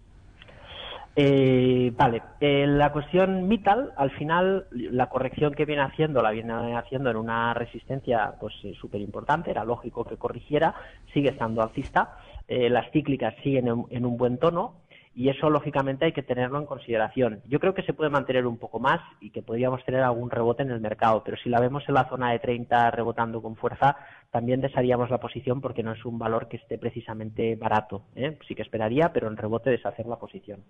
Eh, 1.18 1.94
vale, 1.96 2.22
eh, 2.42 2.66
la 2.68 2.92
cuestión 2.92 3.48
Mittal, 3.48 3.94
al 3.96 4.12
final, 4.12 4.68
la 4.72 5.08
corrección 5.08 5.54
que 5.54 5.64
viene 5.64 5.82
haciendo, 5.82 6.22
la 6.22 6.32
viene 6.32 6.76
haciendo 6.76 7.10
en 7.10 7.16
una 7.16 7.54
resistencia 7.54 8.34
pues 8.38 8.54
súper 8.80 9.00
importante, 9.00 9.50
era 9.50 9.64
lógico 9.64 10.04
que 10.04 10.18
corrigiera, 10.18 10.76
sigue 11.14 11.30
estando 11.30 11.62
alcista, 11.62 12.18
eh, 12.50 12.70
las 12.70 12.92
cíclicas 12.92 13.34
siguen 13.44 13.86
en, 13.90 14.06
un 14.06 14.18
buen 14.18 14.38
tono, 14.40 14.82
y 15.16 15.30
eso 15.30 15.50
lógicamente 15.50 16.06
hay 16.06 16.12
que 16.12 16.24
tenerlo 16.24 16.60
en 16.60 16.66
consideración. 16.66 17.42
Yo 17.48 17.60
creo 17.62 17.74
que 17.74 17.84
se 17.84 17.94
puede 17.94 18.10
mantener 18.10 18.46
un 18.46 18.58
poco 18.58 18.80
más 18.80 19.00
y 19.22 19.30
que 19.30 19.42
podríamos 19.42 19.84
tener 19.86 20.02
algún 20.02 20.30
rebote 20.30 20.64
en 20.64 20.72
el 20.72 20.82
mercado, 20.82 21.24
pero 21.24 21.38
si 21.38 21.48
la 21.50 21.62
vemos 21.62 21.84
en 21.88 21.96
la 21.96 22.10
zona 22.10 22.32
de 22.32 22.40
30 22.40 22.92
rebotando 22.92 23.42
con 23.42 23.56
fuerza, 23.56 23.96
también 24.30 24.60
desharíamos 24.60 25.10
la 25.10 25.20
posición 25.20 25.62
porque 25.62 25.84
no 25.84 25.94
es 25.94 26.04
un 26.04 26.20
valor 26.20 26.50
que 26.50 26.58
esté 26.58 26.78
precisamente 26.78 27.56
barato. 27.56 28.04
¿eh? 28.14 28.38
Sí 28.46 28.56
que 28.56 28.64
esperaría, 28.64 29.14
pero 29.14 29.30
en 29.30 29.38
rebote 29.38 29.70
deshacer 29.70 30.06
la 30.06 30.18
posición. 30.18 30.64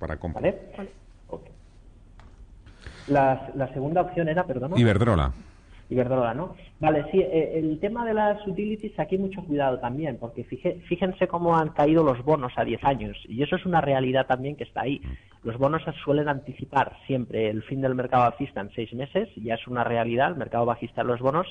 Para 0.00 0.16
comprar. 0.16 0.42
¿Vale? 0.42 0.90
La, 3.06 3.50
la, 3.54 3.72
segunda 3.72 4.02
opción 4.02 4.28
era, 4.28 4.44
perdón. 4.44 4.72
Iberdrola. 4.76 5.32
Iberdrola, 5.90 6.32
¿no? 6.34 6.54
Vale, 6.78 7.04
sí, 7.10 7.20
eh, 7.20 7.58
el 7.58 7.78
tema 7.80 8.06
de 8.06 8.14
las 8.14 8.46
utilities, 8.46 8.98
aquí 8.98 9.18
mucho 9.18 9.42
cuidado 9.42 9.78
también, 9.80 10.18
porque 10.18 10.44
fíjense 10.44 11.26
cómo 11.26 11.56
han 11.56 11.70
caído 11.70 12.04
los 12.04 12.24
bonos 12.24 12.52
a 12.56 12.64
10 12.64 12.84
años, 12.84 13.18
y 13.28 13.42
eso 13.42 13.56
es 13.56 13.66
una 13.66 13.80
realidad 13.80 14.26
también 14.26 14.56
que 14.56 14.64
está 14.64 14.82
ahí. 14.82 15.02
Los 15.42 15.58
bonos 15.58 15.82
suelen 16.04 16.28
anticipar 16.28 16.96
siempre 17.06 17.50
el 17.50 17.62
fin 17.64 17.80
del 17.80 17.94
mercado 17.94 18.24
bajista 18.24 18.60
en 18.60 18.70
seis 18.70 18.92
meses, 18.94 19.28
ya 19.36 19.54
es 19.54 19.66
una 19.66 19.84
realidad 19.84 20.30
el 20.30 20.36
mercado 20.36 20.64
bajista 20.64 21.02
de 21.02 21.08
los 21.08 21.20
bonos, 21.20 21.46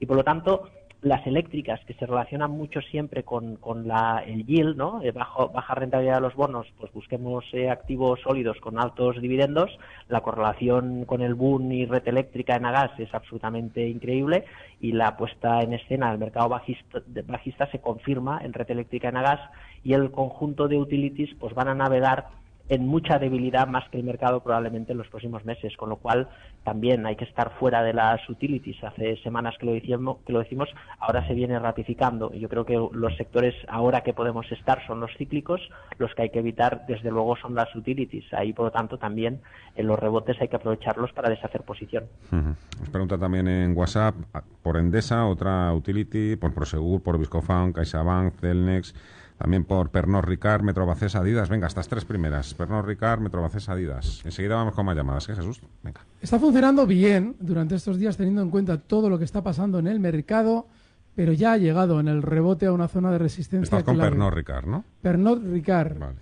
y 0.00 0.06
por 0.06 0.16
lo 0.16 0.24
tanto 0.24 0.68
las 1.04 1.26
eléctricas 1.26 1.80
que 1.84 1.92
se 1.94 2.06
relacionan 2.06 2.50
mucho 2.50 2.80
siempre 2.80 3.24
con, 3.24 3.56
con 3.56 3.86
la, 3.86 4.24
el 4.26 4.46
yield, 4.46 4.76
¿no? 4.76 5.02
Eh, 5.02 5.12
bajo, 5.12 5.50
baja 5.50 5.74
rentabilidad 5.74 6.16
de 6.16 6.22
los 6.22 6.34
bonos, 6.34 6.66
pues 6.78 6.90
busquemos 6.92 7.44
eh, 7.52 7.68
activos 7.68 8.20
sólidos 8.22 8.58
con 8.60 8.78
altos 8.78 9.20
dividendos. 9.20 9.70
La 10.08 10.22
correlación 10.22 11.04
con 11.04 11.20
el 11.20 11.34
boom 11.34 11.70
y 11.72 11.84
red 11.84 12.08
eléctrica 12.08 12.56
en 12.56 12.64
Agas 12.64 12.98
es 12.98 13.14
absolutamente 13.14 13.86
increíble 13.86 14.46
y 14.80 14.92
la 14.92 15.14
puesta 15.18 15.60
en 15.60 15.74
escena 15.74 16.08
del 16.08 16.18
mercado 16.18 16.48
bajista, 16.48 17.02
bajista 17.26 17.70
se 17.70 17.80
confirma 17.80 18.40
en 18.42 18.54
red 18.54 18.70
eléctrica 18.70 19.10
en 19.10 19.18
Agas 19.18 19.40
y 19.82 19.92
el 19.92 20.10
conjunto 20.10 20.68
de 20.68 20.78
utilities 20.78 21.34
pues 21.38 21.54
van 21.54 21.68
a 21.68 21.74
navegar 21.74 22.28
en 22.68 22.86
mucha 22.86 23.18
debilidad 23.18 23.66
más 23.68 23.88
que 23.90 23.98
el 23.98 24.04
mercado 24.04 24.42
probablemente 24.42 24.92
en 24.92 24.98
los 24.98 25.08
próximos 25.08 25.44
meses, 25.44 25.76
con 25.76 25.90
lo 25.90 25.96
cual 25.96 26.28
también 26.62 27.04
hay 27.04 27.16
que 27.16 27.24
estar 27.24 27.52
fuera 27.58 27.82
de 27.82 27.92
las 27.92 28.26
utilities. 28.28 28.82
Hace 28.82 29.16
semanas 29.22 29.54
que 29.58 29.66
lo 29.66 29.72
decimos, 29.72 30.18
que 30.26 30.32
lo 30.32 30.38
decimos 30.38 30.68
ahora 30.98 31.26
se 31.26 31.34
viene 31.34 31.58
ratificando. 31.58 32.32
Yo 32.32 32.48
creo 32.48 32.64
que 32.64 32.74
los 32.92 33.16
sectores 33.16 33.54
ahora 33.68 34.00
que 34.02 34.14
podemos 34.14 34.50
estar 34.50 34.84
son 34.86 35.00
los 35.00 35.10
cíclicos, 35.18 35.60
los 35.98 36.14
que 36.14 36.22
hay 36.22 36.30
que 36.30 36.38
evitar 36.38 36.86
desde 36.86 37.10
luego 37.10 37.36
son 37.36 37.54
las 37.54 37.74
utilities. 37.76 38.24
Ahí 38.32 38.52
por 38.52 38.66
lo 38.66 38.70
tanto 38.72 38.96
también 38.98 39.40
en 39.76 39.86
los 39.86 39.98
rebotes 39.98 40.40
hay 40.40 40.48
que 40.48 40.56
aprovecharlos 40.56 41.12
para 41.12 41.28
deshacer 41.28 41.62
posición. 41.62 42.04
Nos 42.30 42.88
pregunta 42.90 43.18
también 43.18 43.46
en 43.46 43.76
WhatsApp 43.76 44.14
por 44.62 44.78
Endesa, 44.78 45.26
otra 45.26 45.72
utility, 45.74 46.36
por 46.36 46.54
Prosegur, 46.54 47.02
por 47.02 47.18
Viscofan, 47.18 47.72
CaixaBank, 47.72 48.34
Celnex 48.40 48.94
también 49.38 49.64
por 49.64 49.90
Pernod 49.90 50.24
Ricard, 50.24 50.62
Metrobacés, 50.62 51.16
Adidas. 51.16 51.48
Venga, 51.48 51.66
estas 51.66 51.88
tres 51.88 52.04
primeras. 52.04 52.54
Pernod 52.54 52.84
Ricard, 52.84 53.20
Metrobacés, 53.20 53.68
Adidas. 53.68 54.22
Enseguida 54.24 54.54
vamos 54.54 54.74
con 54.74 54.86
más 54.86 54.96
llamadas. 54.96 55.26
¿Qué, 55.26 55.34
Jesús? 55.34 55.60
Venga. 55.82 56.00
Está 56.20 56.38
funcionando 56.38 56.86
bien 56.86 57.36
durante 57.40 57.74
estos 57.74 57.98
días 57.98 58.16
teniendo 58.16 58.42
en 58.42 58.50
cuenta 58.50 58.78
todo 58.78 59.10
lo 59.10 59.18
que 59.18 59.24
está 59.24 59.42
pasando 59.42 59.78
en 59.78 59.88
el 59.88 59.98
mercado, 59.98 60.68
pero 61.16 61.32
ya 61.32 61.52
ha 61.52 61.56
llegado 61.56 61.98
en 62.00 62.08
el 62.08 62.22
rebote 62.22 62.66
a 62.66 62.72
una 62.72 62.88
zona 62.88 63.10
de 63.10 63.18
resistencia. 63.18 63.64
Estás 63.64 63.82
con 63.82 63.98
Pernod 63.98 64.32
Ricard, 64.32 64.66
¿no? 64.66 64.84
Pernod 65.02 65.42
Ricard. 65.50 65.98
Vale. 65.98 66.16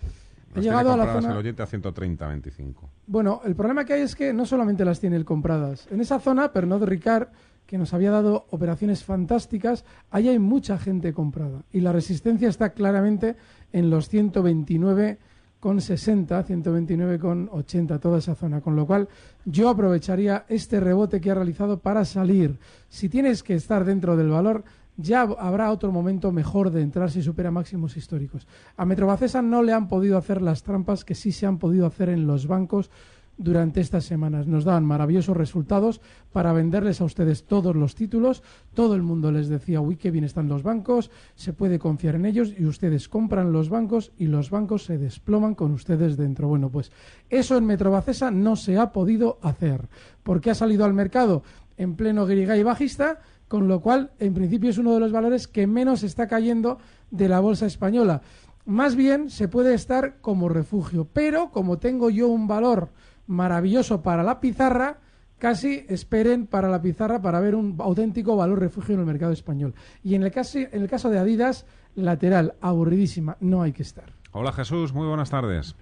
Ha 0.54 0.60
llegado 0.60 0.92
a 0.92 0.96
la 0.96 1.12
zona... 1.12 1.30
el 1.30 1.36
oyente 1.38 1.62
a 1.62 1.66
130.25. 1.66 2.74
Bueno, 3.06 3.40
el 3.44 3.54
problema 3.54 3.84
que 3.84 3.94
hay 3.94 4.02
es 4.02 4.14
que 4.14 4.32
no 4.32 4.44
solamente 4.44 4.84
las 4.84 5.00
tiene 5.00 5.16
él 5.16 5.24
compradas. 5.24 5.86
En 5.90 6.00
esa 6.00 6.18
zona, 6.18 6.52
Pernod 6.52 6.84
Ricard 6.84 7.28
que 7.72 7.78
nos 7.78 7.94
había 7.94 8.10
dado 8.10 8.44
operaciones 8.50 9.02
fantásticas, 9.02 9.86
ahí 10.10 10.28
hay 10.28 10.38
mucha 10.38 10.76
gente 10.76 11.14
comprada 11.14 11.62
y 11.72 11.80
la 11.80 11.90
resistencia 11.90 12.50
está 12.50 12.74
claramente 12.74 13.34
en 13.72 13.88
los 13.88 14.12
129,60, 14.12 15.16
129,80, 15.62 17.98
toda 17.98 18.18
esa 18.18 18.34
zona, 18.34 18.60
con 18.60 18.76
lo 18.76 18.86
cual 18.86 19.08
yo 19.46 19.70
aprovecharía 19.70 20.44
este 20.50 20.80
rebote 20.80 21.18
que 21.18 21.30
ha 21.30 21.34
realizado 21.34 21.78
para 21.78 22.04
salir. 22.04 22.58
Si 22.90 23.08
tienes 23.08 23.42
que 23.42 23.54
estar 23.54 23.86
dentro 23.86 24.18
del 24.18 24.28
valor, 24.28 24.64
ya 24.98 25.22
habrá 25.22 25.70
otro 25.70 25.92
momento 25.92 26.30
mejor 26.30 26.72
de 26.72 26.82
entrar 26.82 27.10
si 27.10 27.22
supera 27.22 27.50
máximos 27.50 27.96
históricos. 27.96 28.46
A 28.76 28.84
Metrobacesa 28.84 29.40
no 29.40 29.62
le 29.62 29.72
han 29.72 29.88
podido 29.88 30.18
hacer 30.18 30.42
las 30.42 30.62
trampas 30.62 31.06
que 31.06 31.14
sí 31.14 31.32
se 31.32 31.46
han 31.46 31.56
podido 31.56 31.86
hacer 31.86 32.10
en 32.10 32.26
los 32.26 32.46
bancos 32.46 32.90
durante 33.36 33.80
estas 33.80 34.04
semanas. 34.04 34.46
Nos 34.46 34.64
dan 34.64 34.84
maravillosos 34.84 35.36
resultados 35.36 36.00
para 36.32 36.52
venderles 36.52 37.00
a 37.00 37.04
ustedes 37.04 37.44
todos 37.44 37.74
los 37.74 37.94
títulos. 37.94 38.42
Todo 38.74 38.94
el 38.94 39.02
mundo 39.02 39.32
les 39.32 39.48
decía, 39.48 39.80
uy, 39.80 39.96
qué 39.96 40.10
bien 40.10 40.24
están 40.24 40.48
los 40.48 40.62
bancos, 40.62 41.10
se 41.34 41.52
puede 41.52 41.78
confiar 41.78 42.14
en 42.14 42.26
ellos 42.26 42.54
y 42.56 42.64
ustedes 42.64 43.08
compran 43.08 43.52
los 43.52 43.68
bancos 43.68 44.12
y 44.18 44.26
los 44.26 44.50
bancos 44.50 44.84
se 44.84 44.98
desploman 44.98 45.54
con 45.54 45.72
ustedes 45.72 46.16
dentro. 46.16 46.48
Bueno, 46.48 46.70
pues 46.70 46.92
eso 47.30 47.56
en 47.56 47.66
Metrobacesa 47.66 48.30
no 48.30 48.56
se 48.56 48.78
ha 48.78 48.92
podido 48.92 49.38
hacer 49.42 49.88
porque 50.22 50.50
ha 50.50 50.54
salido 50.54 50.84
al 50.84 50.94
mercado 50.94 51.42
en 51.76 51.96
pleno 51.96 52.30
y 52.30 52.62
bajista, 52.62 53.20
con 53.48 53.68
lo 53.68 53.80
cual, 53.80 54.12
en 54.18 54.34
principio, 54.34 54.70
es 54.70 54.78
uno 54.78 54.94
de 54.94 55.00
los 55.00 55.12
valores 55.12 55.48
que 55.48 55.66
menos 55.66 56.02
está 56.02 56.26
cayendo 56.26 56.78
de 57.10 57.28
la 57.28 57.40
bolsa 57.40 57.66
española. 57.66 58.22
Más 58.64 58.94
bien 58.94 59.28
se 59.28 59.48
puede 59.48 59.74
estar 59.74 60.18
como 60.20 60.48
refugio, 60.48 61.08
pero 61.12 61.50
como 61.50 61.78
tengo 61.78 62.10
yo 62.10 62.28
un 62.28 62.46
valor 62.46 62.90
maravilloso 63.26 64.02
para 64.02 64.22
la 64.22 64.40
pizarra, 64.40 64.98
casi 65.38 65.84
esperen 65.88 66.46
para 66.46 66.68
la 66.68 66.80
pizarra 66.80 67.20
para 67.20 67.40
ver 67.40 67.54
un 67.54 67.76
auténtico 67.78 68.36
valor 68.36 68.60
refugio 68.60 68.94
en 68.94 69.00
el 69.00 69.06
mercado 69.06 69.32
español. 69.32 69.74
Y 70.02 70.14
en 70.14 70.22
el 70.22 70.30
caso, 70.30 70.58
en 70.58 70.82
el 70.82 70.88
caso 70.88 71.10
de 71.10 71.18
Adidas, 71.18 71.66
lateral, 71.94 72.54
aburridísima, 72.60 73.36
no 73.40 73.62
hay 73.62 73.72
que 73.72 73.82
estar. 73.82 74.12
Hola 74.32 74.52
Jesús, 74.52 74.92
muy 74.92 75.06
buenas 75.06 75.30
tardes. 75.30 75.76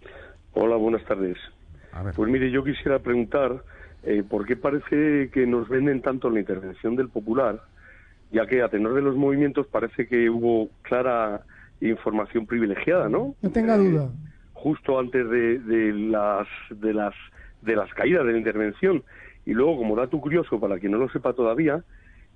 Hola, 0.55 0.77
buenas 0.77 1.05
tardes. 1.05 1.37
Pues 2.17 2.31
mire, 2.31 2.51
yo 2.51 2.65
quisiera 2.65 2.99
preguntar 2.99 3.63
eh, 4.03 4.23
por 4.29 4.47
qué 4.47 4.57
parece 4.57 5.31
que 5.31 5.47
nos 5.47 5.69
venden 5.69 6.03
tanto 6.03 6.31
la 6.31 6.41
intervención 6.41 6.97
del 6.97 7.09
Popular, 7.09 7.61
ya 8.33 8.47
que 8.47 8.63
a 8.63 8.69
tenor 8.69 8.95
de 8.95 9.03
los 9.03 9.17
movimientos 9.17 9.67
parece 9.67 10.07
que 10.07 10.31
hubo 10.31 10.71
clara 10.83 11.43
información 11.81 12.47
privilegiada, 12.47 13.09
¿no? 13.09 13.35
No 13.43 13.51
tenga 13.51 13.77
duda. 13.77 14.05
Eh, 14.05 14.30
justo 14.63 14.99
antes 14.99 15.29
de, 15.29 15.59
de, 15.59 15.93
las 15.93 16.47
de 16.71 16.93
las 16.93 17.15
de 17.63 17.77
las 17.77 17.93
caídas 17.95 18.27
de 18.27 18.33
la 18.33 18.39
intervención. 18.39 19.03
Y 19.47 19.53
luego 19.53 19.79
como 19.79 19.97
dato 19.97 20.21
curioso 20.21 20.61
para 20.61 20.79
quien 20.79 20.93
no 20.93 20.99
lo 20.99 21.09
sepa 21.09 21.33
todavía 21.33 21.83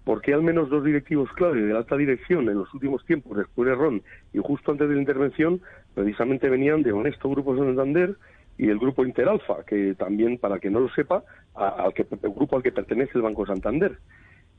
¿por 0.04 0.20
qué 0.20 0.34
al 0.34 0.42
menos 0.42 0.68
dos 0.68 0.84
directivos 0.84 1.30
clave 1.32 1.62
de 1.62 1.72
la 1.72 1.80
alta 1.80 1.96
dirección 1.96 2.48
en 2.48 2.58
los 2.58 2.72
últimos 2.74 3.04
tiempos 3.06 3.36
después 3.36 3.68
de 3.68 3.74
Ron 3.74 4.02
y 4.32 4.38
justo 4.38 4.70
antes 4.70 4.88
de 4.88 4.94
la 4.94 5.00
intervención 5.00 5.60
precisamente 5.94 6.48
venían 6.48 6.82
de 6.82 6.92
Honesto 6.92 7.30
Grupo 7.30 7.56
Santander 7.56 8.16
y 8.58 8.66
del 8.66 8.78
grupo 8.78 9.04
Interalfa 9.04 9.64
que 9.66 9.94
también 9.94 10.38
para 10.38 10.58
quien 10.58 10.74
no 10.74 10.80
lo 10.80 10.90
sepa 10.90 11.24
al 11.54 11.94
que 11.94 12.06
el 12.10 12.30
grupo 12.30 12.56
al 12.56 12.62
que 12.62 12.70
pertenece 12.70 13.12
el 13.14 13.22
Banco 13.22 13.46
Santander 13.46 13.98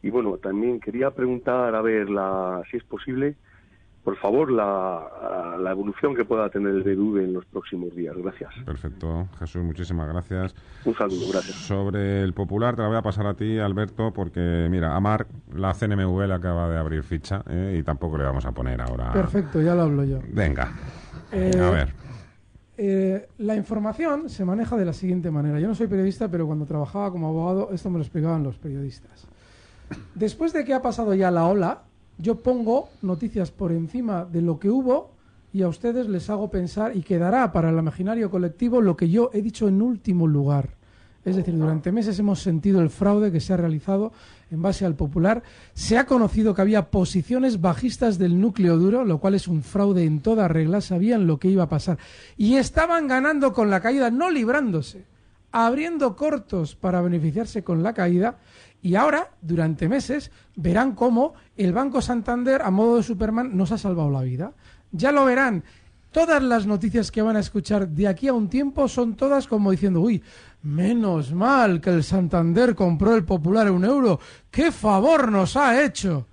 y 0.02 0.10
bueno 0.10 0.38
también 0.38 0.80
quería 0.80 1.12
preguntar 1.12 1.76
a 1.76 1.82
ver 1.82 2.10
la 2.10 2.64
si 2.72 2.78
es 2.78 2.84
posible 2.84 3.36
por 4.06 4.18
favor, 4.18 4.52
la, 4.52 5.58
la, 5.60 5.72
evolución 5.72 6.16
que 6.16 6.24
pueda 6.24 6.48
tener 6.52 6.76
el 6.76 6.84
BBV 6.84 7.24
en 7.24 7.34
los 7.34 7.46
próximos 7.46 7.94
días. 7.96 8.16
Gracias. 8.16 8.54
Perfecto. 8.64 9.28
Jesús, 9.40 9.64
muchísimas 9.64 10.08
gracias. 10.08 10.54
Un 10.86 10.96
saludo, 10.96 11.32
gracias. 11.32 11.56
Sobre 11.56 12.22
el 12.22 12.34
popular, 12.34 12.76
te 12.76 12.84
la 12.84 12.88
voy 12.88 12.98
a 12.98 13.02
pasar 13.02 13.26
a 13.26 13.34
ti, 13.34 13.58
Alberto, 13.58 14.14
porque, 14.14 14.68
mira, 14.70 14.96
a 14.96 15.00
Marc 15.00 15.28
la 15.56 15.74
CNMV 15.74 16.28
le 16.28 16.34
acaba 16.36 16.70
de 16.70 16.78
abrir 16.78 17.02
ficha 17.02 17.44
¿eh? 17.50 17.78
y 17.80 17.82
tampoco 17.82 18.20
le 18.20 18.26
vamos 18.26 18.46
a 18.46 18.52
poner 18.52 18.80
ahora. 18.80 19.12
Perfecto, 19.12 19.60
ya 19.60 19.74
lo 19.74 19.82
hablo 19.82 20.04
yo. 20.04 20.20
Venga. 20.32 20.72
Eh, 21.32 21.60
a 21.60 21.72
ver. 21.72 21.94
Eh, 22.78 23.28
la 23.40 23.56
información 23.56 24.30
se 24.30 24.46
maneja 24.46 24.78
de 24.78 24.86
la 24.86 24.94
siguiente 24.94 25.32
manera. 25.32 25.60
Yo 25.60 25.68
no 25.68 25.74
soy 25.74 25.88
periodista, 25.88 26.30
pero 26.30 26.46
cuando 26.46 26.68
trabajaba 26.68 27.10
como 27.10 27.30
abogado, 27.30 27.70
esto 27.72 27.90
me 27.90 27.98
lo 27.98 28.04
explicaban 28.04 28.44
los 28.44 28.60
periodistas. 28.60 29.28
Después 30.14 30.54
de 30.54 30.64
que 30.64 30.76
ha 30.76 30.84
pasado 30.84 31.16
ya 31.16 31.32
la 31.32 31.48
ola, 31.48 31.85
yo 32.18 32.36
pongo 32.40 32.90
noticias 33.02 33.52
por 33.52 33.72
encima 33.72 34.26
de 34.26 34.42
lo 34.42 34.60
que 34.60 34.70
hubo 34.70 35.12
y 35.54 35.62
a 35.62 35.68
ustedes 35.68 36.08
les 36.08 36.30
hago 36.30 36.50
pensar 36.50 36.96
y 36.96 37.02
quedará 37.02 37.52
para 37.52 37.70
el 37.70 37.78
imaginario 37.78 38.30
colectivo 38.30 38.82
lo 38.82 38.98
que 38.98 39.10
yo 39.10 39.30
he 39.34 39.42
dicho 39.42 39.68
en 39.68 39.82
último 39.82 40.28
lugar. 40.28 40.70
Es 41.24 41.36
decir, 41.36 41.58
durante 41.58 41.92
meses 41.92 42.20
hemos 42.20 42.40
sentido 42.40 42.82
el 42.82 42.92
fraude 42.92 43.32
que 43.32 43.40
se 43.40 43.52
ha 43.52 43.58
realizado 43.58 44.14
en 44.52 44.62
base 44.62 44.86
al 44.86 44.96
popular. 44.96 45.42
Se 45.74 45.98
ha 45.98 46.06
conocido 46.06 46.54
que 46.54 46.62
había 46.62 46.92
posiciones 46.92 47.62
bajistas 47.62 48.20
del 48.20 48.40
núcleo 48.40 48.78
duro, 48.78 49.04
lo 49.04 49.18
cual 49.18 49.34
es 49.34 49.48
un 49.48 49.64
fraude 49.64 50.04
en 50.04 50.20
toda 50.20 50.48
regla. 50.48 50.82
Sabían 50.82 51.26
lo 51.26 51.40
que 51.40 51.48
iba 51.48 51.64
a 51.64 51.70
pasar. 51.70 51.98
Y 52.38 52.58
estaban 52.58 53.08
ganando 53.08 53.54
con 53.54 53.72
la 53.72 53.82
caída, 53.82 54.12
no 54.12 54.30
librándose, 54.30 55.06
abriendo 55.58 56.18
cortos 56.18 56.76
para 56.76 57.02
beneficiarse 57.02 57.64
con 57.64 57.82
la 57.82 57.94
caída. 57.94 58.40
Y 58.82 58.96
ahora, 58.96 59.32
durante 59.42 59.88
meses, 59.88 60.30
verán 60.58 60.96
cómo 60.96 61.34
el 61.56 61.72
Banco 61.72 62.02
Santander, 62.02 62.62
a 62.62 62.72
modo 62.72 62.98
de 62.98 63.04
Superman, 63.04 63.56
nos 63.56 63.72
ha 63.72 63.78
salvado 63.78 64.12
la 64.12 64.22
vida. 64.22 64.52
Ya 64.92 65.14
lo 65.14 65.24
verán. 65.24 65.64
Todas 66.12 66.44
las 66.44 66.68
noticias 66.68 67.10
que 67.10 67.22
van 67.22 67.38
a 67.38 67.40
escuchar 67.40 67.88
de 67.88 68.06
aquí 68.06 68.28
a 68.28 68.34
un 68.34 68.50
tiempo 68.50 68.90
son 68.90 69.16
todas 69.16 69.48
como 69.48 69.72
diciendo, 69.72 70.02
uy, 70.02 70.22
menos 70.64 71.34
mal 71.34 71.80
que 71.80 71.92
el 71.92 72.04
Santander 72.04 72.76
compró 72.76 73.16
el 73.16 73.24
Popular 73.24 73.68
a 73.68 73.72
un 73.72 73.86
euro. 73.86 74.20
¡Qué 74.52 74.74
favor 74.74 75.32
nos 75.32 75.56
ha 75.56 75.82
hecho! 75.82 76.28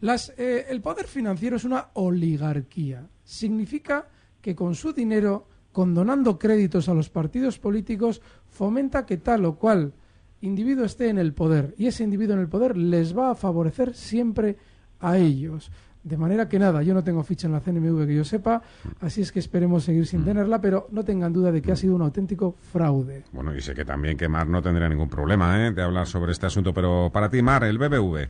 Las, 0.00 0.32
eh, 0.38 0.64
el 0.70 0.80
poder 0.80 1.06
financiero 1.06 1.56
es 1.56 1.64
una 1.64 1.88
oligarquía. 1.92 3.06
Significa 3.22 4.08
que 4.40 4.54
con 4.54 4.74
su 4.74 4.94
dinero, 4.94 5.46
condonando 5.74 6.38
créditos 6.38 6.88
a 6.88 6.94
los 6.94 7.10
partidos 7.10 7.58
políticos, 7.58 8.22
fomenta 8.46 9.04
que 9.04 9.18
tal 9.18 9.44
o 9.44 9.56
cual 9.56 9.92
individuo 10.40 10.84
esté 10.84 11.08
en 11.08 11.18
el 11.18 11.34
poder 11.34 11.74
y 11.76 11.88
ese 11.88 12.04
individuo 12.04 12.36
en 12.36 12.40
el 12.40 12.48
poder 12.48 12.76
les 12.76 13.16
va 13.16 13.32
a 13.32 13.34
favorecer 13.34 13.92
siempre 13.92 14.56
a 15.00 15.18
ellos. 15.18 15.70
De 16.04 16.16
manera 16.16 16.48
que 16.48 16.58
nada, 16.58 16.82
yo 16.82 16.94
no 16.94 17.02
tengo 17.02 17.24
ficha 17.24 17.48
en 17.48 17.54
la 17.54 17.60
CNMV 17.60 18.06
que 18.06 18.14
yo 18.14 18.24
sepa, 18.24 18.62
así 19.00 19.22
es 19.22 19.32
que 19.32 19.40
esperemos 19.40 19.82
seguir 19.82 20.06
sin 20.06 20.20
mm. 20.20 20.24
tenerla, 20.26 20.60
pero 20.60 20.86
no 20.92 21.02
tengan 21.02 21.32
duda 21.32 21.50
de 21.50 21.60
que 21.60 21.72
ha 21.72 21.76
sido 21.76 21.96
un 21.96 22.02
auténtico 22.02 22.52
fraude. 22.52 23.24
Bueno, 23.32 23.56
y 23.56 23.60
sé 23.60 23.74
que 23.74 23.84
también 23.84 24.16
que 24.16 24.28
Mar 24.28 24.46
no 24.46 24.62
tendría 24.62 24.88
ningún 24.88 25.08
problema 25.08 25.66
¿eh? 25.66 25.72
de 25.72 25.82
hablar 25.82 26.06
sobre 26.06 26.30
este 26.30 26.46
asunto, 26.46 26.72
pero 26.72 27.10
para 27.12 27.28
ti, 27.28 27.42
Mar, 27.42 27.64
el 27.64 27.78
BBV. 27.78 28.28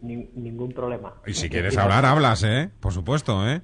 ningún 0.00 0.72
problema. 0.72 1.12
Y 1.26 1.34
si 1.34 1.50
quieres 1.50 1.76
hablar, 1.76 2.06
hablas, 2.06 2.42
¿eh? 2.44 2.70
Por 2.80 2.92
supuesto, 2.92 3.46
¿eh? 3.46 3.60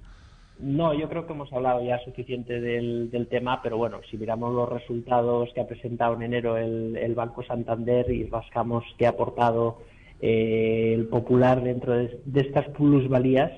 No, 0.63 0.95
yo 0.95 1.09
creo 1.09 1.27
que 1.27 1.33
hemos 1.33 1.53
hablado 1.53 1.83
ya 1.83 1.99
suficiente 2.05 2.61
del, 2.61 3.27
tema, 3.29 3.61
pero 3.63 3.77
bueno, 3.77 3.99
si 4.09 4.17
miramos 4.17 4.55
los 4.55 4.69
resultados 4.69 5.51
que 5.53 5.61
ha 5.61 5.67
presentado 5.67 6.15
en 6.15 6.23
enero 6.23 6.57
el, 6.57 7.15
Banco 7.17 7.43
Santander 7.43 8.09
y 8.09 8.29
rascamos 8.29 8.85
qué 8.97 9.07
ha 9.07 9.11
aportado 9.11 9.79
eh, 10.21 10.93
el 10.95 11.09
Popular 11.09 11.65
dentro 11.65 11.95
de, 11.95 12.17
estas 12.37 12.69
plusvalías, 12.69 13.51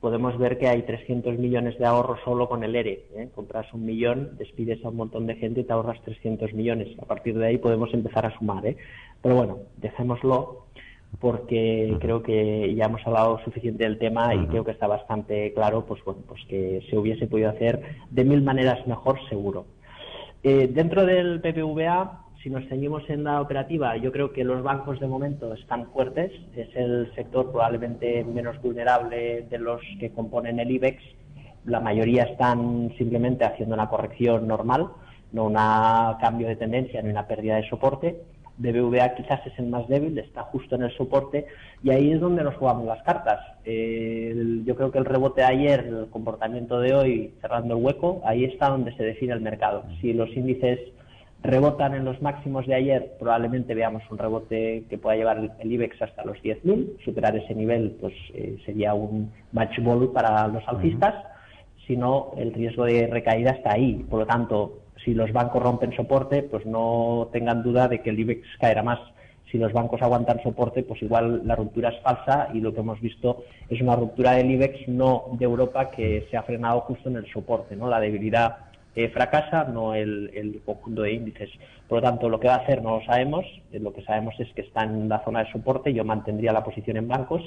podemos 0.00 0.36
ver 0.36 0.58
que 0.58 0.66
hay 0.66 0.82
300 0.82 1.38
millones 1.38 1.78
de 1.78 1.86
ahorros 1.86 2.18
solo 2.24 2.48
con 2.48 2.64
el 2.64 2.74
ERE. 2.74 3.06
¿eh? 3.14 3.28
Compras 3.32 3.72
un 3.72 3.86
millón, 3.86 4.36
despides 4.36 4.84
a 4.84 4.88
un 4.88 4.96
montón 4.96 5.28
de 5.28 5.36
gente 5.36 5.60
y 5.60 5.64
te 5.64 5.72
ahorras 5.72 6.02
300 6.02 6.52
millones. 6.52 6.98
A 7.00 7.04
partir 7.04 7.38
de 7.38 7.46
ahí 7.46 7.58
podemos 7.58 7.94
empezar 7.94 8.26
a 8.26 8.36
sumar. 8.36 8.66
¿eh? 8.66 8.76
Pero 9.22 9.36
bueno, 9.36 9.58
dejémoslo 9.76 10.63
porque 11.20 11.96
creo 12.00 12.22
que 12.22 12.74
ya 12.74 12.86
hemos 12.86 13.06
hablado 13.06 13.40
suficiente 13.44 13.84
del 13.84 13.98
tema 13.98 14.34
y 14.34 14.46
creo 14.46 14.64
que 14.64 14.72
está 14.72 14.86
bastante 14.86 15.52
claro 15.54 15.84
pues 15.86 16.02
bueno 16.04 16.22
pues 16.26 16.40
que 16.48 16.82
se 16.88 16.96
hubiese 16.96 17.26
podido 17.26 17.50
hacer 17.50 17.80
de 18.10 18.24
mil 18.24 18.42
maneras 18.42 18.86
mejor 18.86 19.18
seguro. 19.28 19.66
Eh, 20.42 20.68
dentro 20.72 21.06
del 21.06 21.40
PPVA 21.40 22.20
si 22.42 22.50
nos 22.50 22.68
ceñimos 22.68 23.08
en 23.08 23.24
la 23.24 23.40
operativa 23.40 23.96
yo 23.96 24.12
creo 24.12 24.32
que 24.32 24.44
los 24.44 24.62
bancos 24.62 25.00
de 25.00 25.06
momento 25.06 25.54
están 25.54 25.86
fuertes. 25.92 26.32
Es 26.56 26.68
el 26.74 27.12
sector 27.14 27.50
probablemente 27.50 28.24
menos 28.24 28.60
vulnerable 28.60 29.42
de 29.42 29.58
los 29.58 29.80
que 30.00 30.10
componen 30.10 30.60
el 30.60 30.70
IBEX 30.70 31.02
la 31.64 31.80
mayoría 31.80 32.24
están 32.24 32.92
simplemente 32.98 33.44
haciendo 33.44 33.74
una 33.74 33.88
corrección 33.88 34.46
normal 34.46 34.88
no 35.32 35.46
un 35.46 35.54
cambio 36.20 36.48
de 36.48 36.56
tendencia 36.56 37.02
ni 37.02 37.10
una 37.10 37.26
pérdida 37.26 37.56
de 37.56 37.68
soporte 37.68 38.20
BBVA 38.56 39.14
quizás 39.14 39.46
es 39.46 39.58
el 39.58 39.66
más 39.66 39.88
débil, 39.88 40.16
está 40.18 40.42
justo 40.42 40.76
en 40.76 40.82
el 40.84 40.96
soporte 40.96 41.46
y 41.82 41.90
ahí 41.90 42.12
es 42.12 42.20
donde 42.20 42.44
nos 42.44 42.54
jugamos 42.56 42.86
las 42.86 43.02
cartas. 43.02 43.40
yo 43.64 44.76
creo 44.76 44.90
que 44.90 44.98
el 44.98 45.04
rebote 45.04 45.40
de 45.40 45.46
ayer, 45.46 45.80
el 45.80 46.06
comportamiento 46.10 46.80
de 46.80 46.94
hoy, 46.94 47.34
cerrando 47.40 47.76
el 47.76 47.84
hueco, 47.84 48.22
ahí 48.24 48.44
está 48.44 48.68
donde 48.68 48.94
se 48.96 49.02
define 49.02 49.32
el 49.32 49.40
mercado. 49.40 49.84
Si 50.00 50.12
los 50.12 50.30
índices 50.36 50.78
rebotan 51.44 51.94
en 51.94 52.06
los 52.06 52.20
máximos 52.22 52.66
de 52.66 52.74
ayer, 52.74 53.16
probablemente 53.18 53.74
veamos 53.74 54.02
un 54.10 54.18
rebote 54.18 54.84
que 54.88 54.98
pueda 54.98 55.16
llevar 55.16 55.50
el 55.58 55.72
IBEX 55.72 56.00
hasta 56.00 56.24
los 56.24 56.38
10.000. 56.38 57.04
Superar 57.04 57.36
ese 57.36 57.54
nivel 57.54 57.96
pues 58.00 58.14
eh, 58.32 58.56
sería 58.64 58.94
un 58.94 59.30
match 59.52 59.78
ball 59.80 60.10
para 60.10 60.48
los 60.48 60.66
alcistas. 60.66 61.14
Si 61.86 61.98
no, 61.98 62.32
el 62.38 62.54
riesgo 62.54 62.86
de 62.86 63.06
recaída 63.08 63.50
está 63.50 63.74
ahí. 63.74 64.06
Por 64.08 64.20
lo 64.20 64.26
tanto, 64.26 64.83
si 65.04 65.14
los 65.14 65.32
bancos 65.32 65.62
rompen 65.62 65.94
soporte, 65.94 66.42
pues 66.42 66.64
no 66.66 67.28
tengan 67.32 67.62
duda 67.62 67.88
de 67.88 68.00
que 68.00 68.10
el 68.10 68.18
IBEX 68.20 68.46
caerá 68.58 68.82
más. 68.82 69.00
Si 69.50 69.58
los 69.58 69.72
bancos 69.72 70.02
aguantan 70.02 70.42
soporte, 70.42 70.82
pues 70.82 71.02
igual 71.02 71.46
la 71.46 71.54
ruptura 71.54 71.90
es 71.90 72.00
falsa 72.00 72.48
y 72.52 72.60
lo 72.60 72.72
que 72.72 72.80
hemos 72.80 73.00
visto 73.00 73.44
es 73.68 73.80
una 73.80 73.94
ruptura 73.94 74.32
del 74.32 74.50
IBEX, 74.50 74.88
no 74.88 75.26
de 75.32 75.44
Europa, 75.44 75.90
que 75.90 76.26
se 76.30 76.36
ha 76.36 76.42
frenado 76.42 76.80
justo 76.80 77.08
en 77.08 77.16
el 77.16 77.30
soporte. 77.30 77.76
¿no? 77.76 77.88
La 77.88 78.00
debilidad 78.00 78.56
eh, 78.96 79.10
fracasa, 79.10 79.64
no 79.64 79.94
el, 79.94 80.60
conjunto 80.64 81.02
de 81.02 81.12
índices. 81.12 81.50
Por 81.86 81.98
lo 81.98 82.02
tanto, 82.02 82.28
lo 82.28 82.40
que 82.40 82.48
va 82.48 82.54
a 82.54 82.58
hacer 82.58 82.82
no 82.82 82.98
lo 82.98 83.04
sabemos. 83.04 83.44
Eh, 83.72 83.78
lo 83.78 83.92
que 83.92 84.02
sabemos 84.02 84.34
es 84.40 84.48
que 84.54 84.62
está 84.62 84.84
en 84.84 85.08
la 85.08 85.22
zona 85.22 85.44
de 85.44 85.52
soporte. 85.52 85.92
Yo 85.92 86.04
mantendría 86.04 86.52
la 86.52 86.64
posición 86.64 86.96
en 86.96 87.08
bancos 87.08 87.42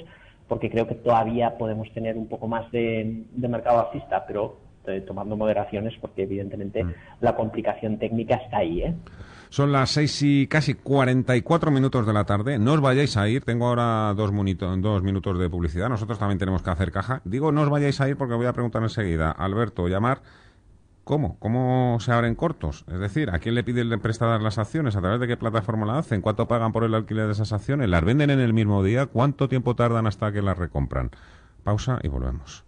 porque 0.46 0.70
creo 0.70 0.86
que 0.86 0.94
todavía 0.94 1.58
podemos 1.58 1.92
tener 1.92 2.16
un 2.16 2.26
poco 2.26 2.46
más 2.48 2.70
de, 2.72 3.24
de 3.32 3.48
mercado 3.48 3.86
alcista, 3.86 4.24
pero 4.26 4.67
eh, 4.88 5.00
tomando 5.02 5.36
moderaciones 5.36 5.94
porque 6.00 6.22
evidentemente 6.22 6.84
mm. 6.84 6.94
la 7.20 7.36
complicación 7.36 7.98
técnica 7.98 8.36
está 8.36 8.58
ahí. 8.58 8.82
¿eh? 8.82 8.94
Son 9.50 9.72
las 9.72 9.90
seis 9.90 10.22
y 10.22 10.46
casi 10.46 10.74
44 10.74 11.70
minutos 11.70 12.06
de 12.06 12.12
la 12.12 12.24
tarde. 12.24 12.58
No 12.58 12.74
os 12.74 12.80
vayáis 12.80 13.16
a 13.16 13.28
ir. 13.28 13.44
Tengo 13.44 13.66
ahora 13.66 14.12
dos, 14.14 14.30
dos 14.32 15.02
minutos 15.02 15.38
de 15.38 15.48
publicidad. 15.48 15.88
Nosotros 15.88 16.18
también 16.18 16.38
tenemos 16.38 16.62
que 16.62 16.70
hacer 16.70 16.92
caja. 16.92 17.22
Digo, 17.24 17.50
no 17.50 17.62
os 17.62 17.70
vayáis 17.70 18.00
a 18.00 18.08
ir 18.08 18.16
porque 18.16 18.34
voy 18.34 18.46
a 18.46 18.52
preguntar 18.52 18.82
enseguida. 18.82 19.30
Alberto, 19.30 19.88
llamar. 19.88 20.20
¿Cómo? 21.04 21.38
¿Cómo 21.38 21.96
se 22.00 22.12
abren 22.12 22.34
cortos? 22.34 22.84
Es 22.86 22.98
decir, 22.98 23.30
¿a 23.30 23.38
quién 23.38 23.54
le 23.54 23.64
piden 23.64 23.98
prestadas 24.00 24.42
las 24.42 24.58
acciones? 24.58 24.94
¿A 24.94 25.00
través 25.00 25.18
de 25.18 25.26
qué 25.26 25.38
plataforma 25.38 25.86
la 25.86 25.96
hacen? 25.96 26.20
¿Cuánto 26.20 26.46
pagan 26.46 26.70
por 26.70 26.84
el 26.84 26.94
alquiler 26.94 27.24
de 27.24 27.32
esas 27.32 27.54
acciones? 27.54 27.88
¿Las 27.88 28.04
venden 28.04 28.28
en 28.28 28.40
el 28.40 28.52
mismo 28.52 28.84
día? 28.84 29.06
¿Cuánto 29.06 29.48
tiempo 29.48 29.74
tardan 29.74 30.06
hasta 30.06 30.30
que 30.32 30.42
las 30.42 30.58
recompran? 30.58 31.10
Pausa 31.64 31.98
y 32.02 32.08
volvemos. 32.08 32.67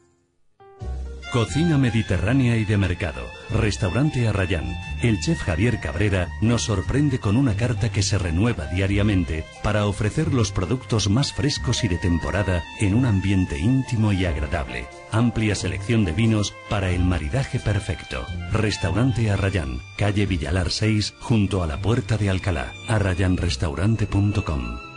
Cocina 1.31 1.77
mediterránea 1.77 2.57
y 2.57 2.65
de 2.65 2.75
mercado. 2.75 3.25
Restaurante 3.49 4.27
Arrayán. 4.27 4.75
El 5.01 5.21
chef 5.21 5.41
Javier 5.41 5.79
Cabrera 5.79 6.27
nos 6.41 6.63
sorprende 6.63 7.19
con 7.19 7.37
una 7.37 7.55
carta 7.55 7.89
que 7.89 8.03
se 8.03 8.17
renueva 8.17 8.65
diariamente 8.65 9.45
para 9.63 9.85
ofrecer 9.85 10.33
los 10.33 10.51
productos 10.51 11.09
más 11.09 11.31
frescos 11.31 11.85
y 11.85 11.87
de 11.87 11.97
temporada 11.97 12.63
en 12.81 12.95
un 12.95 13.05
ambiente 13.05 13.57
íntimo 13.57 14.11
y 14.11 14.25
agradable. 14.25 14.87
Amplia 15.11 15.55
selección 15.55 16.03
de 16.03 16.11
vinos 16.11 16.53
para 16.69 16.91
el 16.91 17.05
maridaje 17.05 17.59
perfecto. 17.59 18.25
Restaurante 18.51 19.31
Arrayán. 19.31 19.79
Calle 19.97 20.25
Villalar 20.25 20.69
6 20.69 21.13
junto 21.21 21.63
a 21.63 21.67
la 21.67 21.81
Puerta 21.81 22.17
de 22.17 22.29
Alcalá. 22.29 22.73
arrayanrestaurante.com 22.89 24.91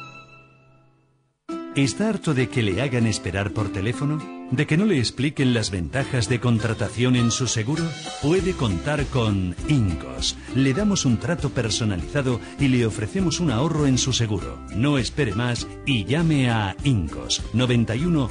¿Está 1.77 2.09
harto 2.09 2.35
de 2.35 2.49
que 2.49 2.63
le 2.63 2.83
hagan 2.83 3.07
esperar 3.07 3.51
por 3.51 3.73
teléfono? 3.73 4.44
¿De 4.55 4.69
que 4.69 4.77
no 4.77 4.85
le 4.85 5.01
expliquen 5.01 5.53
las 5.53 5.73
ventajas 5.73 6.29
de 6.29 6.39
contratación 6.39 7.17
en 7.17 7.33
su 7.33 7.49
seguro? 7.49 7.83
Puede 8.23 8.53
contar 8.53 9.05
con 9.07 9.57
Incos. 9.67 10.37
Le 10.55 10.73
damos 10.73 11.05
un 11.05 11.19
trato 11.19 11.51
personalizado 11.51 12.41
y 12.61 12.69
le 12.69 12.87
ofrecemos 12.87 13.41
un 13.41 13.51
ahorro 13.51 13.89
en 13.89 13.99
su 13.99 14.13
seguro. 14.13 14.61
No 14.71 14.97
espere 14.97 15.35
más 15.35 15.67
y 15.87 16.05
llame 16.05 16.51
a 16.51 16.77
Incos 16.85 17.43
91 17.53 18.31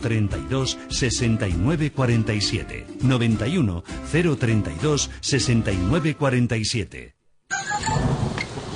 032 0.00 0.78
69 0.88 1.90
47. 1.90 2.86
91 3.00 3.84
032 4.12 5.10
69 5.20 6.14
47. 6.14 7.16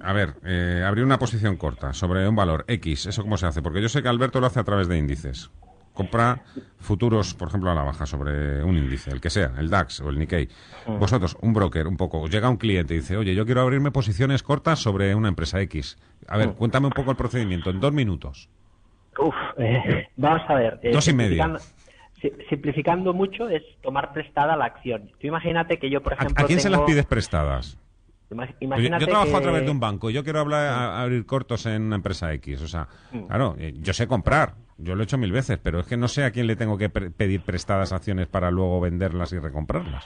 a 0.00 0.12
ver, 0.12 0.34
eh, 0.44 0.82
abrir 0.86 1.04
una 1.04 1.18
posición 1.18 1.56
corta 1.56 1.92
sobre 1.92 2.28
un 2.28 2.36
valor 2.36 2.64
X, 2.68 3.06
¿eso 3.06 3.22
cómo 3.22 3.36
se 3.36 3.46
hace? 3.46 3.62
Porque 3.62 3.80
yo 3.82 3.88
sé 3.88 4.02
que 4.02 4.08
Alberto 4.08 4.40
lo 4.40 4.46
hace 4.46 4.60
a 4.60 4.64
través 4.64 4.88
de 4.88 4.98
índices. 4.98 5.50
Compra 5.94 6.42
futuros, 6.78 7.34
por 7.34 7.48
ejemplo, 7.48 7.70
a 7.70 7.74
la 7.74 7.82
baja 7.82 8.06
sobre 8.06 8.62
un 8.62 8.76
índice, 8.76 9.10
el 9.10 9.20
que 9.20 9.30
sea, 9.30 9.52
el 9.58 9.68
DAX 9.68 10.00
o 10.00 10.10
el 10.10 10.18
Nikkei. 10.18 10.48
Mm. 10.86 10.98
Vosotros, 11.00 11.36
un 11.40 11.52
broker, 11.52 11.88
un 11.88 11.96
poco, 11.96 12.20
os 12.20 12.30
llega 12.30 12.48
un 12.48 12.56
cliente 12.56 12.94
y 12.94 12.98
dice, 12.98 13.16
oye, 13.16 13.34
yo 13.34 13.44
quiero 13.44 13.62
abrirme 13.62 13.90
posiciones 13.90 14.44
cortas 14.44 14.78
sobre 14.78 15.12
una 15.16 15.28
empresa 15.28 15.60
X. 15.62 15.98
A 16.28 16.36
ver, 16.36 16.48
Mm. 16.50 16.52
cuéntame 16.52 16.86
un 16.86 16.92
poco 16.92 17.10
el 17.10 17.16
procedimiento, 17.16 17.70
en 17.70 17.80
dos 17.80 17.92
minutos. 17.92 18.48
Uf, 19.18 19.34
eh, 19.56 20.06
vamos 20.16 20.42
a 20.48 20.54
ver. 20.54 20.78
eh, 20.84 20.92
Dos 20.92 21.08
y 21.08 21.12
medio. 21.12 21.42
simplificando- 21.42 21.58
si- 22.22 22.32
Simplificando 22.48 23.12
mucho 23.12 23.48
es 23.48 23.62
tomar 23.82 24.12
prestada 24.12 24.56
la 24.56 24.66
acción. 24.66 25.10
Tú 25.20 25.26
imagínate 25.26 25.78
que 25.80 25.90
yo, 25.90 26.00
por 26.00 26.12
¿A, 26.12 26.16
ejemplo, 26.16 26.44
a 26.44 26.46
quién 26.46 26.60
se 26.60 26.70
las 26.70 26.80
pides 26.82 27.06
prestadas? 27.06 27.76
Yo, 28.30 28.36
Imagínate 28.60 29.04
yo 29.04 29.08
trabajo 29.10 29.30
que- 29.30 29.36
a 29.36 29.40
través 29.40 29.64
de 29.64 29.70
un 29.70 29.80
banco, 29.80 30.10
yo 30.10 30.22
quiero 30.22 30.40
hablar, 30.40 30.66
a- 30.66 31.02
abrir 31.02 31.24
cortos 31.24 31.64
en 31.66 31.82
una 31.82 31.96
empresa 31.96 32.32
X. 32.34 32.60
O 32.62 32.68
sea, 32.68 32.86
Mm. 33.12 33.26
claro, 33.26 33.54
eh, 33.58 33.72
yo 33.80 33.92
sé 33.94 34.06
comprar, 34.06 34.54
yo 34.76 34.94
lo 34.94 35.02
he 35.02 35.04
hecho 35.04 35.16
mil 35.18 35.32
veces, 35.32 35.58
pero 35.62 35.80
es 35.80 35.86
que 35.86 35.96
no 35.96 36.08
sé 36.08 36.24
a 36.24 36.30
quién 36.30 36.46
le 36.46 36.54
tengo 36.56 36.76
que 36.76 36.90
pre- 36.90 37.10
pedir 37.10 37.40
prestadas 37.40 37.92
acciones 37.92 38.26
para 38.26 38.50
luego 38.50 38.80
venderlas 38.80 39.32
y 39.32 39.38
recomprarlas. 39.38 40.04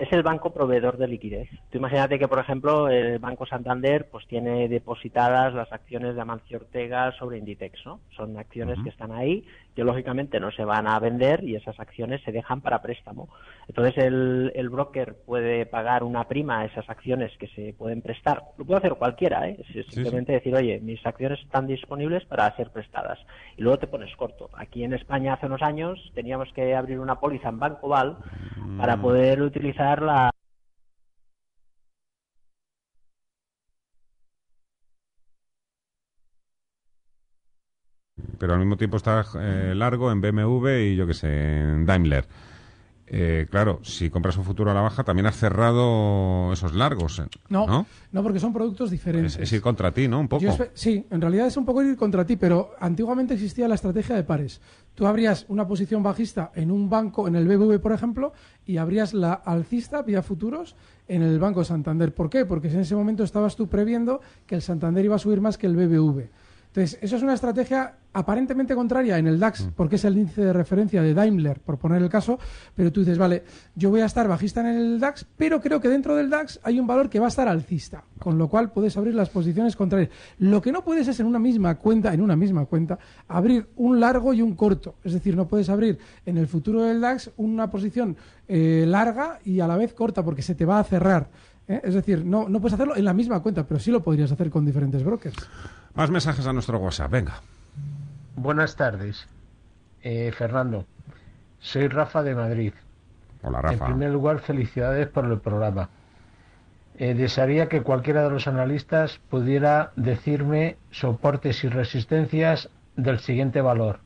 es 0.00 0.12
el 0.12 0.22
banco 0.22 0.54
proveedor 0.54 0.96
de 0.96 1.08
liquidez. 1.08 1.48
Tú 1.72 1.78
imagínate 1.78 2.20
que, 2.20 2.28
por 2.28 2.38
ejemplo, 2.38 2.88
el 2.88 3.18
Banco 3.18 3.44
Santander 3.46 4.08
pues 4.08 4.24
tiene 4.28 4.68
depositadas 4.68 5.52
las 5.54 5.72
acciones 5.72 6.14
de 6.14 6.20
Amancio 6.20 6.58
Ortega 6.58 7.10
sobre 7.18 7.38
Inditex, 7.38 7.84
¿no? 7.84 7.98
Son 8.16 8.38
acciones 8.38 8.78
que 8.84 8.90
están 8.90 9.10
ahí, 9.10 9.44
que 9.74 9.84
lógicamente 9.84 10.40
no 10.40 10.50
se 10.50 10.64
van 10.64 10.88
a 10.88 10.98
vender 10.98 11.44
y 11.44 11.54
esas 11.54 11.78
acciones 11.78 12.20
se 12.24 12.32
dejan 12.32 12.60
para 12.60 12.82
préstamo. 12.82 13.28
Entonces 13.68 13.96
el, 13.98 14.50
el 14.54 14.68
broker 14.70 15.14
puede 15.24 15.66
pagar 15.66 16.02
una 16.02 16.24
prima 16.24 16.60
a 16.60 16.64
esas 16.64 16.88
acciones 16.90 17.30
que 17.38 17.46
se 17.48 17.74
pueden 17.74 18.02
prestar. 18.02 18.42
Lo 18.56 18.64
puede 18.64 18.78
hacer 18.78 18.94
cualquiera, 18.94 19.48
¿eh? 19.48 19.56
Simplemente 19.90 20.32
decir, 20.32 20.54
oye, 20.56 20.80
mis 20.80 21.04
acciones 21.06 21.38
están 21.40 21.66
disponibles 21.66 22.24
para 22.24 22.54
ser 22.56 22.70
prestadas. 22.70 23.18
Y 23.56 23.62
luego 23.62 23.78
te 23.78 23.86
pones 23.86 24.14
corto. 24.16 24.50
Aquí 24.54 24.82
en 24.82 24.94
España 24.94 25.34
hace 25.34 25.46
unos 25.46 25.62
años 25.62 26.10
teníamos 26.14 26.52
que 26.54 26.74
abrir 26.74 26.98
una 26.98 27.20
póliza 27.20 27.48
en 27.50 27.58
Banco 27.58 27.88
Val 27.88 28.16
para 28.78 28.96
Mm. 28.96 29.02
poder 29.02 29.42
utilizar 29.42 30.02
la 30.02 30.30
Pero 38.38 38.52
al 38.54 38.58
mismo 38.60 38.76
tiempo 38.76 38.96
está 38.96 39.24
eh, 39.38 39.72
largo 39.74 40.10
en 40.12 40.20
BMW 40.20 40.68
y 40.92 40.96
yo 40.96 41.06
qué 41.06 41.14
sé, 41.14 41.60
en 41.60 41.84
Daimler. 41.86 42.26
Eh, 43.10 43.46
claro, 43.50 43.80
si 43.84 44.10
compras 44.10 44.36
un 44.36 44.44
futuro 44.44 44.70
a 44.70 44.74
la 44.74 44.82
baja, 44.82 45.02
también 45.02 45.24
has 45.24 45.36
cerrado 45.36 46.52
esos 46.52 46.74
largos. 46.74 47.18
eh, 47.20 47.22
No, 47.48 47.66
¿no? 47.66 47.86
no, 48.12 48.22
porque 48.22 48.38
son 48.38 48.52
productos 48.52 48.90
diferentes. 48.90 49.36
Es, 49.36 49.40
es 49.44 49.52
ir 49.54 49.62
contra 49.62 49.92
ti, 49.92 50.08
¿no? 50.08 50.20
Un 50.20 50.28
poco. 50.28 50.44
Sí, 50.74 51.06
en 51.10 51.20
realidad 51.22 51.46
es 51.46 51.56
un 51.56 51.64
poco 51.64 51.82
ir 51.82 51.96
contra 51.96 52.26
ti, 52.26 52.36
pero 52.36 52.72
antiguamente 52.78 53.32
existía 53.32 53.66
la 53.66 53.76
estrategia 53.76 54.14
de 54.14 54.24
pares. 54.24 54.60
Tú 54.94 55.06
abrías 55.06 55.46
una 55.48 55.66
posición 55.66 56.02
bajista 56.02 56.52
en 56.54 56.70
un 56.70 56.90
banco, 56.90 57.26
en 57.28 57.36
el 57.36 57.48
BBV, 57.48 57.80
por 57.80 57.92
ejemplo, 57.92 58.34
y 58.66 58.76
abrías 58.76 59.14
la 59.14 59.32
alcista 59.32 60.02
vía 60.02 60.22
futuros 60.22 60.76
en 61.06 61.22
el 61.22 61.38
Banco 61.38 61.64
Santander. 61.64 62.12
¿Por 62.12 62.28
qué? 62.28 62.44
Porque 62.44 62.68
en 62.68 62.80
ese 62.80 62.94
momento 62.94 63.24
estabas 63.24 63.56
tú 63.56 63.68
previendo 63.68 64.20
que 64.46 64.54
el 64.56 64.60
Santander 64.60 65.02
iba 65.06 65.16
a 65.16 65.18
subir 65.18 65.40
más 65.40 65.56
que 65.56 65.66
el 65.66 65.76
BBV. 65.76 66.28
Entonces, 66.68 66.98
eso 67.02 67.16
es 67.16 67.22
una 67.22 67.34
estrategia 67.34 67.94
aparentemente 68.12 68.74
contraria 68.74 69.18
en 69.18 69.26
el 69.26 69.38
DAX, 69.38 69.68
porque 69.76 69.96
es 69.96 70.04
el 70.04 70.16
índice 70.16 70.44
de 70.44 70.52
referencia 70.52 71.02
de 71.02 71.14
Daimler, 71.14 71.60
por 71.60 71.78
poner 71.78 72.02
el 72.02 72.08
caso, 72.08 72.38
pero 72.74 72.90
tú 72.90 73.00
dices, 73.00 73.18
vale, 73.18 73.44
yo 73.74 73.90
voy 73.90 74.00
a 74.00 74.06
estar 74.06 74.26
bajista 74.26 74.60
en 74.60 74.66
el 74.66 75.00
DAX, 75.00 75.26
pero 75.36 75.60
creo 75.60 75.80
que 75.80 75.88
dentro 75.88 76.16
del 76.16 76.28
DAX 76.28 76.58
hay 76.62 76.80
un 76.80 76.86
valor 76.86 77.08
que 77.08 77.20
va 77.20 77.26
a 77.26 77.28
estar 77.28 77.48
alcista, 77.48 78.04
con 78.18 78.36
lo 78.36 78.48
cual 78.48 78.72
puedes 78.72 78.96
abrir 78.96 79.14
las 79.14 79.30
posiciones 79.30 79.76
contrarias. 79.76 80.10
Lo 80.38 80.60
que 80.60 80.72
no 80.72 80.82
puedes 80.82 81.06
es 81.08 81.20
en 81.20 81.26
una 81.26 81.38
misma 81.38 81.76
cuenta, 81.76 82.12
en 82.12 82.20
una 82.20 82.36
misma 82.36 82.66
cuenta, 82.66 82.98
abrir 83.28 83.68
un 83.76 84.00
largo 84.00 84.34
y 84.34 84.42
un 84.42 84.54
corto. 84.54 84.96
Es 85.04 85.12
decir, 85.12 85.36
no 85.36 85.46
puedes 85.46 85.68
abrir 85.68 85.98
en 86.26 86.38
el 86.38 86.48
futuro 86.48 86.82
del 86.82 87.00
DAX 87.00 87.30
una 87.36 87.70
posición 87.70 88.16
eh, 88.48 88.84
larga 88.86 89.38
y 89.44 89.60
a 89.60 89.66
la 89.66 89.76
vez 89.76 89.94
corta, 89.94 90.24
porque 90.24 90.42
se 90.42 90.54
te 90.54 90.64
va 90.64 90.80
a 90.80 90.84
cerrar. 90.84 91.30
¿eh? 91.68 91.80
Es 91.84 91.94
decir, 91.94 92.24
no, 92.24 92.48
no 92.48 92.60
puedes 92.60 92.74
hacerlo 92.74 92.96
en 92.96 93.04
la 93.04 93.14
misma 93.14 93.40
cuenta, 93.40 93.66
pero 93.66 93.78
sí 93.78 93.90
lo 93.90 94.02
podrías 94.02 94.32
hacer 94.32 94.50
con 94.50 94.64
diferentes 94.64 95.04
brokers. 95.04 95.36
Más 95.98 96.12
mensajes 96.12 96.46
a 96.46 96.52
nuestro 96.52 96.78
WhatsApp, 96.78 97.10
venga. 97.10 97.40
Buenas 98.36 98.76
tardes, 98.76 99.26
Eh, 100.00 100.30
Fernando. 100.30 100.86
Soy 101.58 101.88
Rafa 101.88 102.22
de 102.22 102.36
Madrid. 102.36 102.72
Hola, 103.42 103.58
En 103.58 103.64
Rafa. 103.64 103.86
primer 103.86 104.10
lugar, 104.12 104.38
felicidades 104.38 105.08
por 105.08 105.24
el 105.24 105.40
programa. 105.40 105.88
Eh, 106.98 107.14
desearía 107.14 107.68
que 107.68 107.82
cualquiera 107.82 108.22
de 108.22 108.30
los 108.30 108.46
analistas 108.46 109.18
pudiera 109.28 109.90
decirme 109.96 110.76
soportes 110.92 111.64
y 111.64 111.68
resistencias 111.68 112.70
del 112.94 113.18
siguiente 113.18 113.60
valor. 113.60 113.98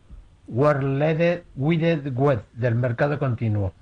World 0.49 1.43
Weighted 1.57 2.15
Web 2.15 2.43
del 2.55 2.75
mercado 2.75 3.19
continuo. 3.19 3.75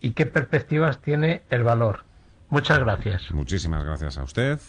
¿Y 0.00 0.12
qué 0.12 0.26
perspectivas 0.26 1.00
tiene 1.00 1.42
el 1.50 1.64
valor? 1.64 2.04
Muchas 2.48 2.78
gracias. 2.78 3.28
Muchísimas 3.32 3.84
gracias 3.84 4.18
a 4.18 4.22
usted. 4.22 4.60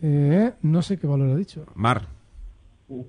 Eh, 0.00 0.52
no 0.62 0.80
sé 0.80 0.98
qué 0.98 1.06
valor 1.06 1.30
ha 1.30 1.36
dicho. 1.36 1.66
Mar, 1.74 2.06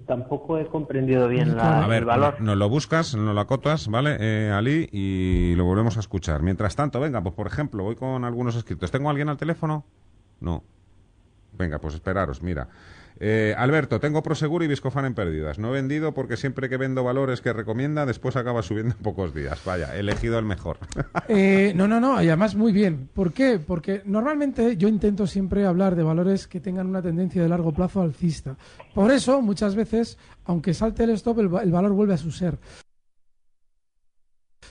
Tampoco 0.08 0.58
he 0.58 0.68
comprendido 0.68 1.28
bien 1.28 1.58
la- 1.58 1.84
a 1.84 1.88
ver, 1.88 2.00
el 2.00 2.06
valor. 2.06 2.40
nos 2.40 2.56
lo 2.56 2.70
buscas, 2.70 3.14
nos 3.16 3.36
lo 3.36 3.42
acotas, 3.42 3.88
¿vale, 3.90 4.16
eh, 4.20 4.50
Ali? 4.52 4.88
Y 4.92 5.54
lo 5.56 5.66
volvemos 5.66 5.98
a 5.98 6.00
escuchar. 6.00 6.42
Mientras 6.42 6.76
tanto, 6.78 7.00
venga, 7.02 7.22
pues 7.22 7.36
por 7.36 7.46
ejemplo, 7.48 7.84
voy 7.84 7.96
con 7.96 8.24
algunos 8.24 8.56
escritos. 8.56 8.90
¿Tengo 8.92 9.10
a 9.10 9.12
alguien 9.12 9.28
al 9.28 9.38
teléfono? 9.38 9.86
No. 10.40 10.64
Venga, 11.52 11.80
pues 11.80 11.94
esperaros, 11.94 12.42
mira. 12.42 12.70
Eh, 13.20 13.56
Alberto, 13.58 14.00
tengo 14.00 14.22
Prosegur 14.22 14.64
y 14.64 14.68
Viscofan 14.68 15.06
en 15.06 15.14
pérdidas. 15.14 15.60
No 15.60 15.70
he 15.70 15.74
vendido 15.74 16.14
porque 16.14 16.38
siempre 16.38 16.70
que 16.70 16.78
vendo 16.78 17.04
valores 17.04 17.42
que 17.42 17.54
recomienda, 17.54 18.06
después 18.06 18.36
acaba 18.36 18.62
subiendo 18.62 18.96
en 18.96 19.04
pocos 19.04 19.34
días. 19.34 19.60
Vaya, 19.66 19.96
he 19.96 20.00
elegido 20.00 20.40
el 20.40 20.46
mejor. 20.46 20.78
Eh, 21.28 21.74
no, 21.76 21.88
no, 21.88 22.00
no, 22.00 22.22
y 22.22 22.28
además 22.28 22.56
muy 22.56 22.72
bien. 22.72 23.10
¿Por 23.14 23.34
qué? 23.34 23.60
Porque 23.60 24.02
normalmente 24.06 24.78
yo 24.78 24.88
intento 24.88 25.26
siempre 25.26 25.66
hablar 25.66 25.96
de 25.96 26.04
valores 26.04 26.48
que 26.48 26.60
tengan 26.60 26.88
una 26.88 27.02
tendencia 27.02 27.42
de 27.42 27.50
largo 27.50 27.74
plazo 27.74 28.02
alcista. 28.02 28.56
Por 28.94 29.12
eso, 29.12 29.42
muchas 29.42 29.76
veces, 29.76 30.18
aunque 30.46 30.74
salte 30.74 31.04
el 31.04 31.12
stop, 31.12 31.40
el, 31.40 31.50
el 31.64 31.72
valor 31.72 31.94
vuelve 31.94 32.14
a 32.14 32.18
su 32.18 32.32
ser. 32.32 32.60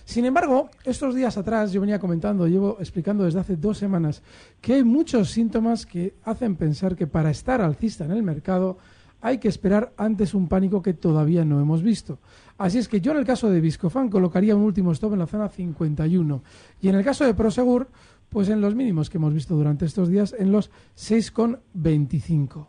Sin 0.05 0.25
embargo, 0.25 0.71
estos 0.85 1.15
días 1.15 1.37
atrás 1.37 1.73
yo 1.73 1.81
venía 1.81 1.99
comentando, 1.99 2.47
llevo 2.47 2.77
explicando 2.81 3.25
desde 3.25 3.41
hace 3.41 3.57
dos 3.57 3.79
semanas, 3.79 4.23
que 4.61 4.75
hay 4.75 4.85
muchos 4.85 5.31
síntomas 5.31 5.87
que 5.87 6.15
hacen 6.25 6.57
pensar 6.57 6.97
que 6.97 7.07
para 7.07 7.31
estar 7.31 7.61
alcista 7.61 8.05
en 8.05 8.13
el 8.13 8.23
mercado 8.23 8.79
hay 9.21 9.39
que 9.39 9.49
esperar 9.49 9.93
antes 9.97 10.35
un 10.35 10.49
pánico 10.49 10.83
que 10.83 10.93
todavía 10.93 11.47
no 11.47 11.59
hemos 11.59 11.83
visto. 11.83 12.19
Así 12.59 12.79
es 12.79 12.89
que 12.89 13.01
yo 13.01 13.13
en 13.13 13.19
el 13.19 13.25
caso 13.25 13.49
de 13.49 13.61
Viscofan 13.61 14.11
colocaría 14.11 14.55
un 14.55 14.63
último 14.63 14.93
stop 14.93 15.15
en 15.15 15.21
la 15.21 15.27
zona 15.27 15.49
51 15.49 16.43
y 16.83 16.89
en 16.89 16.95
el 16.95 17.05
caso 17.05 17.25
de 17.25 17.33
Prosegur, 17.33 17.89
pues 18.29 18.51
en 18.51 18.61
los 18.61 18.75
mínimos 18.75 19.09
que 19.09 19.17
hemos 19.17 19.33
visto 19.33 19.55
durante 19.55 19.87
estos 19.87 20.11
días, 20.11 20.35
en 20.39 20.53
los 20.53 20.71
6,25. 20.97 22.67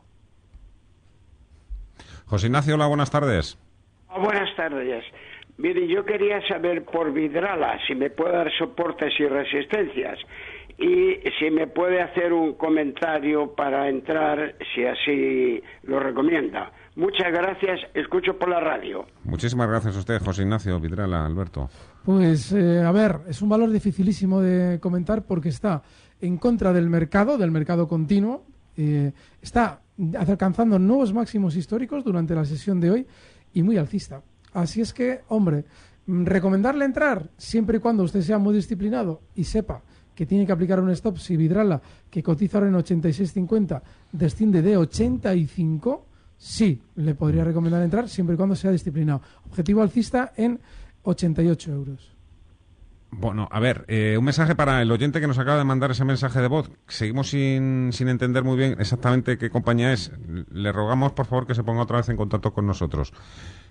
José 2.26 2.48
Ignacio, 2.48 2.76
hola, 2.76 2.88
buenas 2.88 3.12
tardes. 3.12 3.58
Ah, 4.08 4.20
Buenas 4.20 4.56
tardes. 4.56 5.04
Mire, 5.58 5.88
yo 5.88 6.04
quería 6.04 6.46
saber 6.48 6.84
por 6.84 7.14
Vidrala 7.14 7.80
si 7.88 7.96
me 7.96 8.10
puede 8.10 8.34
dar 8.34 8.52
soportes 8.58 9.14
y 9.20 9.26
resistencias 9.26 10.20
y 10.78 11.20
si 11.40 11.50
me 11.52 11.68
puede 11.68 12.02
hacer 12.02 12.34
un 12.34 12.56
comentario 12.56 13.54
para 13.56 13.88
entrar, 13.88 14.56
si 14.74 14.86
así 14.86 15.62
lo 15.84 16.00
recomienda. 16.00 16.72
Muchas 16.98 17.32
gracias, 17.32 17.80
escucho 17.94 18.38
por 18.38 18.50
la 18.50 18.60
radio. 18.60 19.06
Muchísimas 19.24 19.70
gracias 19.70 19.96
a 19.96 20.00
usted, 20.00 20.22
José 20.22 20.44
Ignacio 20.44 20.80
Vidrala, 20.80 21.26
Alberto. 21.26 21.70
Pues, 22.04 22.52
eh, 22.52 22.82
a 22.82 22.92
ver, 22.92 23.20
es 23.28 23.42
un 23.42 23.50
valor 23.50 23.70
dificilísimo 23.70 24.42
de 24.42 24.80
comentar 24.80 25.26
porque 25.26 25.50
está 25.50 25.82
en 26.20 26.38
contra 26.38 26.74
del 26.74 26.90
mercado, 26.90 27.38
del 27.38 27.52
mercado 27.52 27.88
continuo. 27.88 28.46
eh, 28.78 29.14
está 29.42 29.82
alcanzando 30.28 30.78
nuevos 30.78 31.14
máximos 31.14 31.56
históricos 31.56 32.04
durante 32.04 32.36
la 32.36 32.44
sesión 32.44 32.82
de 32.82 32.92
hoy 32.92 33.08
y 33.54 33.64
muy 33.64 33.78
alcista. 33.78 34.22
Así 34.56 34.80
es 34.80 34.94
que, 34.94 35.22
hombre, 35.28 35.66
mm, 36.08 36.26
recomendarle 36.26 36.86
entrar 36.86 37.30
siempre 37.38 37.78
y 37.78 37.80
cuando 37.82 38.04
usted 38.04 38.22
sea 38.22 38.38
muy 38.38 38.56
disciplinado 38.56 39.22
y 39.36 39.44
sepa 39.44 39.84
que 40.16 40.26
tiene 40.26 40.46
que 40.46 40.54
aplicar 40.54 40.80
un 40.80 40.90
stop 40.92 41.18
si 41.18 41.36
Vidrala, 41.36 41.82
que 42.10 42.24
cotiza 42.24 42.58
ahora 42.58 42.70
en 42.70 42.76
86.50, 42.76 43.82
desciende 44.14 44.62
de 44.62 44.78
85, 44.78 46.06
sí, 46.38 46.82
le 46.96 47.16
podría 47.16 47.44
recomendar 47.44 47.84
entrar 47.84 48.08
siempre 48.08 48.36
y 48.36 48.38
cuando 48.38 48.56
sea 48.56 48.72
disciplinado. 48.72 49.22
Objetivo 49.46 49.82
alcista 49.82 50.32
en 50.38 50.58
88 51.04 51.72
euros. 51.74 52.16
Bueno, 53.12 53.48
a 53.52 53.60
ver, 53.60 53.86
eh, 53.88 54.16
un 54.18 54.26
mensaje 54.26 54.56
para 54.56 54.82
el 54.82 54.92
oyente 54.92 55.22
que 55.22 55.28
nos 55.28 55.38
acaba 55.38 55.58
de 55.58 55.64
mandar 55.64 55.92
ese 55.92 56.04
mensaje 56.04 56.42
de 56.42 56.48
voz. 56.48 56.70
Seguimos 56.88 57.30
sin, 57.30 57.92
sin 57.94 58.08
entender 58.10 58.44
muy 58.44 58.58
bien 58.58 58.76
exactamente 58.80 59.38
qué 59.38 59.50
compañía 59.50 59.94
es. 59.94 60.12
Le 60.52 60.72
rogamos, 60.72 61.14
por 61.14 61.26
favor, 61.26 61.46
que 61.46 61.56
se 61.56 61.64
ponga 61.64 61.84
otra 61.84 61.98
vez 61.98 62.10
en 62.10 62.18
contacto 62.18 62.54
con 62.54 62.66
nosotros. 62.66 63.14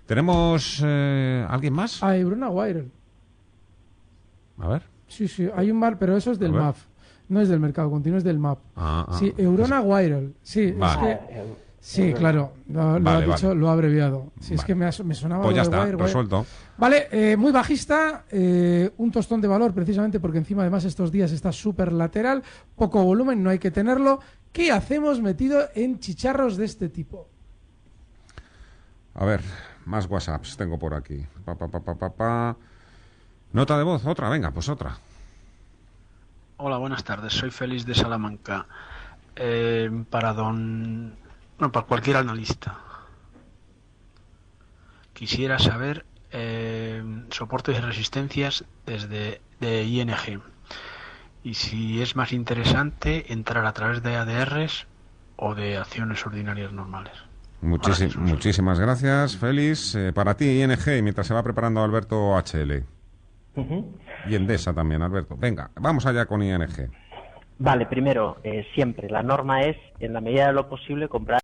¿Tenemos 0.05 0.81
eh, 0.85 1.45
alguien 1.49 1.73
más? 1.73 2.01
A 2.03 2.15
Bruna 2.17 2.49
Wirel. 2.49 2.91
A 4.59 4.67
ver. 4.67 4.83
Sí, 5.07 5.27
sí, 5.27 5.49
hay 5.55 5.71
un 5.71 5.79
bar, 5.79 5.97
pero 5.99 6.15
eso 6.17 6.31
es 6.31 6.39
del. 6.39 6.51
MAF. 6.51 6.77
No 7.27 7.41
es 7.41 7.49
del 7.49 7.59
mercado 7.59 7.89
continuo, 7.89 8.17
es 8.19 8.23
del 8.23 8.37
MAP. 8.37 8.59
Ah, 8.75 9.05
ah. 9.07 9.17
Sí, 9.17 9.33
Eurona 9.37 9.81
Viral. 9.81 10.33
Sí, 10.43 10.71
Vale. 10.71 11.11
es 11.13 11.17
que... 11.19 11.65
Sí, 11.79 12.13
claro, 12.13 12.53
lo, 12.69 12.97
lo 12.99 13.03
Vale, 13.03 13.25
ha 13.31 13.35
dicho, 13.35 13.47
vale. 13.49 13.59
lo 13.59 13.69
ha 13.69 13.73
abreviado. 13.73 14.31
Sí, 14.39 14.55
es 14.55 14.63
que 14.63 14.73
me, 14.73 14.85
ha- 14.85 14.91
me 15.03 15.13
sonaba 15.13 15.43
Pues 15.43 15.55
lo 15.55 15.63
ya 15.63 15.69
de 15.69 15.75
está, 15.75 15.83
Wire, 15.83 15.95
Wire. 15.95 16.05
resuelto. 16.07 16.45
Vale, 16.77 17.07
eh, 17.11 17.37
muy 17.37 17.51
bajista, 17.51 18.25
eh, 18.31 18.89
un 18.97 19.11
tostón 19.11 19.39
de 19.41 19.47
valor 19.47 19.71
precisamente 19.73 20.19
porque 20.19 20.39
encima 20.39 20.63
además 20.63 20.83
estos 20.85 21.11
días 21.11 21.31
está 21.31 21.51
súper 21.51 21.93
lateral, 21.93 22.41
poco 22.75 23.03
volumen, 23.03 23.41
no 23.43 23.51
hay 23.51 23.59
que 23.59 23.69
tenerlo. 23.71 24.19
¿Qué 24.51 24.71
hacemos 24.71 25.21
metido 25.21 25.61
en 25.75 25.99
chicharros 25.99 26.57
de 26.57 26.65
este 26.65 26.89
tipo? 26.89 27.27
A 29.13 29.25
ver, 29.25 29.41
más 29.85 30.07
WhatsApps 30.07 30.57
tengo 30.57 30.77
por 30.77 30.93
aquí. 30.93 31.25
Pa, 31.45 31.55
pa, 31.55 31.67
pa. 32.09 32.55
Nota 33.53 33.77
de 33.77 33.83
voz, 33.83 34.05
otra, 34.05 34.29
venga, 34.29 34.51
pues 34.51 34.67
otra. 34.69 34.97
Hola, 36.57 36.77
buenas 36.77 37.03
tardes. 37.03 37.33
Soy 37.33 37.51
Félix 37.51 37.85
de 37.85 37.95
Salamanca. 37.95 38.65
Eh, 39.35 39.89
para 40.09 40.33
don. 40.33 41.15
Bueno, 41.57 41.71
para 41.71 41.85
cualquier 41.85 42.17
analista. 42.17 42.77
Quisiera 45.13 45.59
saber 45.59 46.05
eh, 46.31 47.03
soportes 47.29 47.77
y 47.77 47.81
resistencias 47.81 48.65
desde 48.85 49.41
de 49.59 49.83
ING. 49.83 50.41
Y 51.43 51.53
si 51.53 52.01
es 52.01 52.15
más 52.15 52.33
interesante 52.33 53.31
entrar 53.31 53.65
a 53.65 53.73
través 53.73 54.01
de 54.03 54.15
ADRs 54.15 54.87
o 55.37 55.55
de 55.55 55.77
acciones 55.77 56.25
ordinarias 56.25 56.73
normales. 56.73 57.13
Muchísi- 57.65 58.15
muchísimas 58.17 58.79
gracias, 58.79 59.37
Félix. 59.37 59.95
Eh, 59.95 60.13
para 60.13 60.35
ti, 60.35 60.61
ING, 60.61 60.97
y 60.97 61.01
mientras 61.01 61.27
se 61.27 61.33
va 61.33 61.43
preparando 61.43 61.83
Alberto 61.83 62.35
HL. 62.35 62.83
Y 64.27 64.35
Endesa 64.35 64.73
también, 64.73 65.01
Alberto. 65.01 65.35
Venga, 65.37 65.71
vamos 65.75 66.05
allá 66.05 66.25
con 66.25 66.41
ING. 66.43 66.89
Vale, 67.57 67.85
primero, 67.85 68.37
eh, 68.43 68.65
siempre 68.75 69.09
la 69.09 69.23
norma 69.23 69.61
es, 69.61 69.77
en 69.99 70.13
la 70.13 70.19
medida 70.21 70.47
de 70.47 70.53
lo 70.53 70.67
posible, 70.67 71.07
comprar 71.07 71.39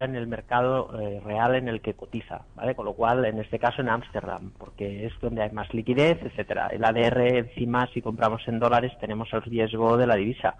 en 0.00 0.16
el 0.16 0.26
mercado 0.26 1.00
eh, 1.00 1.20
real 1.24 1.54
en 1.54 1.68
el 1.68 1.80
que 1.80 1.94
cotiza, 1.94 2.42
¿vale? 2.56 2.74
Con 2.74 2.84
lo 2.84 2.92
cual, 2.94 3.24
en 3.24 3.38
este 3.40 3.58
caso, 3.58 3.80
en 3.80 3.88
Ámsterdam, 3.88 4.50
porque 4.58 5.06
es 5.06 5.12
donde 5.22 5.42
hay 5.42 5.50
más 5.52 5.72
liquidez, 5.72 6.18
etcétera. 6.22 6.66
El 6.66 6.84
ADR, 6.84 7.38
encima, 7.38 7.88
si 7.94 8.02
compramos 8.02 8.42
en 8.46 8.58
dólares, 8.58 8.92
tenemos 9.00 9.32
el 9.32 9.40
riesgo 9.42 9.96
de 9.96 10.06
la 10.06 10.16
divisa, 10.16 10.56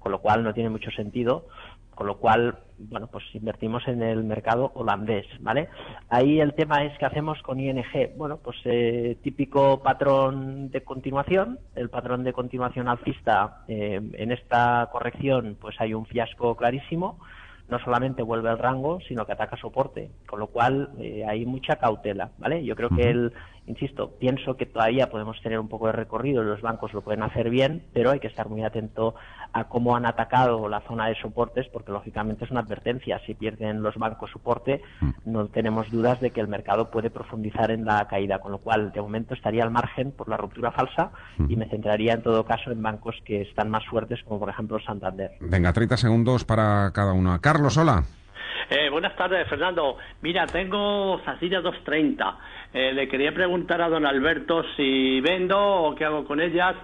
con 0.00 0.10
lo 0.10 0.20
cual 0.20 0.42
no 0.42 0.52
tiene 0.52 0.70
mucho 0.70 0.90
sentido. 0.90 1.46
Con 1.98 2.06
lo 2.06 2.18
cual, 2.18 2.54
bueno, 2.78 3.08
pues 3.08 3.24
invertimos 3.34 3.88
en 3.88 4.04
el 4.04 4.22
mercado 4.22 4.70
holandés, 4.76 5.26
¿vale? 5.40 5.68
Ahí 6.08 6.38
el 6.38 6.54
tema 6.54 6.84
es 6.84 6.96
que 6.96 7.04
hacemos 7.04 7.42
con 7.42 7.58
ING, 7.58 7.82
bueno, 8.16 8.36
pues 8.36 8.56
eh, 8.66 9.18
típico 9.20 9.82
patrón 9.82 10.70
de 10.70 10.84
continuación, 10.84 11.58
el 11.74 11.90
patrón 11.90 12.22
de 12.22 12.32
continuación 12.32 12.86
alcista, 12.86 13.64
eh, 13.66 14.00
en 14.12 14.30
esta 14.30 14.88
corrección 14.92 15.56
pues 15.60 15.74
hay 15.80 15.92
un 15.92 16.06
fiasco 16.06 16.54
clarísimo, 16.54 17.18
no 17.68 17.80
solamente 17.80 18.22
vuelve 18.22 18.48
al 18.48 18.60
rango, 18.60 19.00
sino 19.00 19.26
que 19.26 19.32
ataca 19.32 19.56
soporte, 19.56 20.12
con 20.28 20.38
lo 20.38 20.46
cual 20.46 20.90
eh, 21.00 21.24
hay 21.28 21.46
mucha 21.46 21.80
cautela, 21.80 22.30
¿vale? 22.38 22.64
Yo 22.64 22.76
creo 22.76 22.90
que 22.90 23.10
el, 23.10 23.32
insisto, 23.68 24.10
pienso 24.18 24.56
que 24.56 24.66
todavía 24.66 25.10
podemos 25.10 25.40
tener 25.42 25.60
un 25.60 25.68
poco 25.68 25.86
de 25.86 25.92
recorrido, 25.92 26.42
los 26.42 26.60
bancos 26.60 26.92
lo 26.92 27.02
pueden 27.02 27.22
hacer 27.22 27.50
bien, 27.50 27.84
pero 27.92 28.10
hay 28.10 28.20
que 28.20 28.26
estar 28.26 28.48
muy 28.48 28.64
atento 28.64 29.14
a 29.52 29.64
cómo 29.64 29.96
han 29.96 30.06
atacado 30.06 30.68
la 30.68 30.80
zona 30.80 31.06
de 31.06 31.14
soportes, 31.16 31.68
porque 31.72 31.92
lógicamente 31.92 32.44
es 32.44 32.50
una 32.50 32.60
advertencia. 32.60 33.20
Si 33.26 33.34
pierden 33.34 33.82
los 33.82 33.96
bancos 33.96 34.30
soporte, 34.30 34.82
no 35.24 35.46
tenemos 35.48 35.90
dudas 35.90 36.20
de 36.20 36.30
que 36.30 36.40
el 36.40 36.48
mercado 36.48 36.90
puede 36.90 37.10
profundizar 37.10 37.70
en 37.70 37.84
la 37.84 38.06
caída, 38.08 38.38
con 38.40 38.52
lo 38.52 38.58
cual 38.58 38.92
de 38.92 39.00
momento 39.00 39.34
estaría 39.34 39.62
al 39.62 39.70
margen 39.70 40.12
por 40.12 40.28
la 40.28 40.36
ruptura 40.36 40.72
falsa 40.72 41.10
y 41.48 41.56
me 41.56 41.68
centraría 41.68 42.14
en 42.14 42.22
todo 42.22 42.44
caso 42.44 42.70
en 42.70 42.82
bancos 42.82 43.16
que 43.24 43.42
están 43.42 43.70
más 43.70 43.84
fuertes, 43.86 44.22
como 44.24 44.40
por 44.40 44.48
ejemplo 44.48 44.78
Santander. 44.80 45.32
Venga, 45.40 45.72
30 45.72 45.96
segundos 45.96 46.44
para 46.44 46.90
cada 46.92 47.12
uno. 47.12 47.38
Carlos, 47.40 47.76
hola. 47.76 48.04
Eh, 48.70 48.90
buenas 48.90 49.16
tardes, 49.16 49.48
Fernando. 49.48 49.96
Mira, 50.20 50.46
tengo 50.46 51.20
Sacilla 51.24 51.60
230. 51.60 52.38
Eh, 52.72 52.92
le 52.92 53.08
quería 53.08 53.32
preguntar 53.32 53.80
a 53.80 53.88
don 53.88 54.04
Alberto 54.04 54.62
si 54.76 55.20
vendo 55.20 55.58
o 55.58 55.94
qué 55.94 56.04
hago 56.04 56.24
con 56.24 56.40
ellas 56.40 56.76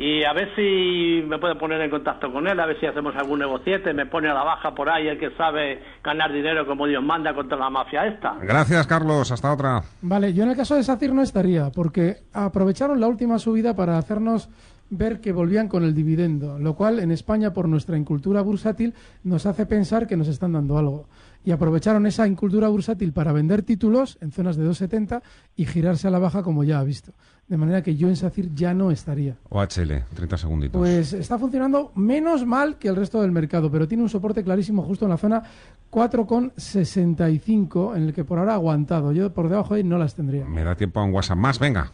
y 0.00 0.24
a 0.24 0.32
ver 0.32 0.48
si 0.56 1.22
me 1.28 1.38
puede 1.38 1.56
poner 1.56 1.78
en 1.82 1.90
contacto 1.90 2.32
con 2.32 2.48
él, 2.48 2.58
a 2.58 2.64
ver 2.64 2.80
si 2.80 2.86
hacemos 2.86 3.14
algún 3.16 3.40
negociete, 3.40 3.92
me 3.92 4.06
pone 4.06 4.30
a 4.30 4.34
la 4.34 4.42
baja 4.42 4.74
por 4.74 4.88
ahí 4.88 5.08
el 5.08 5.18
que 5.18 5.30
sabe 5.36 5.82
ganar 6.02 6.32
dinero 6.32 6.66
como 6.66 6.86
Dios 6.86 7.04
manda 7.04 7.34
contra 7.34 7.58
la 7.58 7.68
mafia 7.68 8.06
esta. 8.06 8.34
Gracias, 8.40 8.86
Carlos. 8.86 9.30
Hasta 9.30 9.52
otra. 9.52 9.82
Vale, 10.00 10.32
yo 10.32 10.44
en 10.44 10.50
el 10.50 10.56
caso 10.56 10.74
de 10.74 10.84
SACIR 10.84 11.12
no 11.12 11.20
estaría, 11.20 11.70
porque 11.70 12.16
aprovecharon 12.32 12.98
la 12.98 13.08
última 13.08 13.38
subida 13.38 13.76
para 13.76 13.98
hacernos 13.98 14.48
ver 14.88 15.20
que 15.20 15.32
volvían 15.32 15.68
con 15.68 15.84
el 15.84 15.94
dividendo, 15.94 16.58
lo 16.58 16.74
cual 16.74 16.98
en 16.98 17.10
España, 17.10 17.52
por 17.52 17.68
nuestra 17.68 17.98
incultura 17.98 18.40
bursátil, 18.40 18.94
nos 19.22 19.44
hace 19.44 19.66
pensar 19.66 20.06
que 20.06 20.16
nos 20.16 20.28
están 20.28 20.52
dando 20.52 20.78
algo. 20.78 21.08
Y 21.44 21.52
aprovecharon 21.52 22.06
esa 22.06 22.26
incultura 22.26 22.68
bursátil 22.68 23.12
para 23.12 23.32
vender 23.32 23.62
títulos 23.62 24.18
en 24.20 24.30
zonas 24.30 24.56
de 24.56 24.68
2,70 24.68 25.22
y 25.56 25.64
girarse 25.64 26.06
a 26.06 26.10
la 26.10 26.18
baja, 26.18 26.42
como 26.42 26.64
ya 26.64 26.78
ha 26.78 26.84
visto. 26.84 27.12
De 27.48 27.56
manera 27.56 27.82
que 27.82 27.96
yo 27.96 28.08
en 28.08 28.16
SACIR 28.16 28.54
ya 28.54 28.74
no 28.74 28.90
estaría. 28.90 29.36
OHL, 29.48 30.04
30 30.14 30.36
segunditos. 30.36 30.78
Pues 30.78 31.12
está 31.14 31.38
funcionando 31.38 31.92
menos 31.96 32.46
mal 32.46 32.76
que 32.76 32.88
el 32.88 32.96
resto 32.96 33.22
del 33.22 33.32
mercado, 33.32 33.70
pero 33.70 33.88
tiene 33.88 34.02
un 34.02 34.08
soporte 34.08 34.44
clarísimo 34.44 34.82
justo 34.82 35.06
en 35.06 35.10
la 35.10 35.16
zona 35.16 35.42
4,65, 35.90 37.96
en 37.96 38.02
el 38.04 38.14
que 38.14 38.24
por 38.24 38.38
ahora 38.38 38.52
ha 38.52 38.56
aguantado. 38.56 39.12
Yo 39.12 39.32
por 39.32 39.48
debajo 39.48 39.74
de 39.74 39.80
ahí 39.80 39.84
no 39.84 39.98
las 39.98 40.14
tendría. 40.14 40.44
Me 40.44 40.62
da 40.62 40.76
tiempo 40.76 41.00
a 41.00 41.04
un 41.04 41.12
WhatsApp 41.12 41.38
más. 41.38 41.58
Venga. 41.58 41.90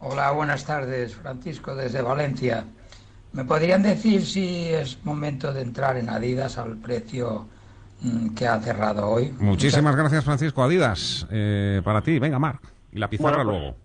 Hola, 0.00 0.30
buenas 0.32 0.64
tardes. 0.64 1.14
Francisco 1.14 1.76
desde 1.76 2.02
Valencia. 2.02 2.64
¿Me 3.32 3.44
podrían 3.44 3.82
decir 3.82 4.24
si 4.24 4.68
es 4.68 4.98
momento 5.04 5.52
de 5.52 5.62
entrar 5.62 5.96
en 5.98 6.08
Adidas 6.08 6.58
al 6.58 6.76
precio 6.78 7.46
que 8.34 8.46
ha 8.46 8.60
cerrado 8.60 9.08
hoy? 9.08 9.34
Muchísimas 9.38 9.96
gracias, 9.96 10.24
Francisco. 10.24 10.62
Adidas, 10.62 11.26
eh, 11.30 11.80
para 11.84 12.02
ti. 12.02 12.18
Venga, 12.18 12.38
Marc. 12.38 12.62
Y 12.92 12.98
la 12.98 13.08
pizarra 13.10 13.36
Bueno, 13.44 13.50
pues, 13.50 13.60
luego. 13.60 13.76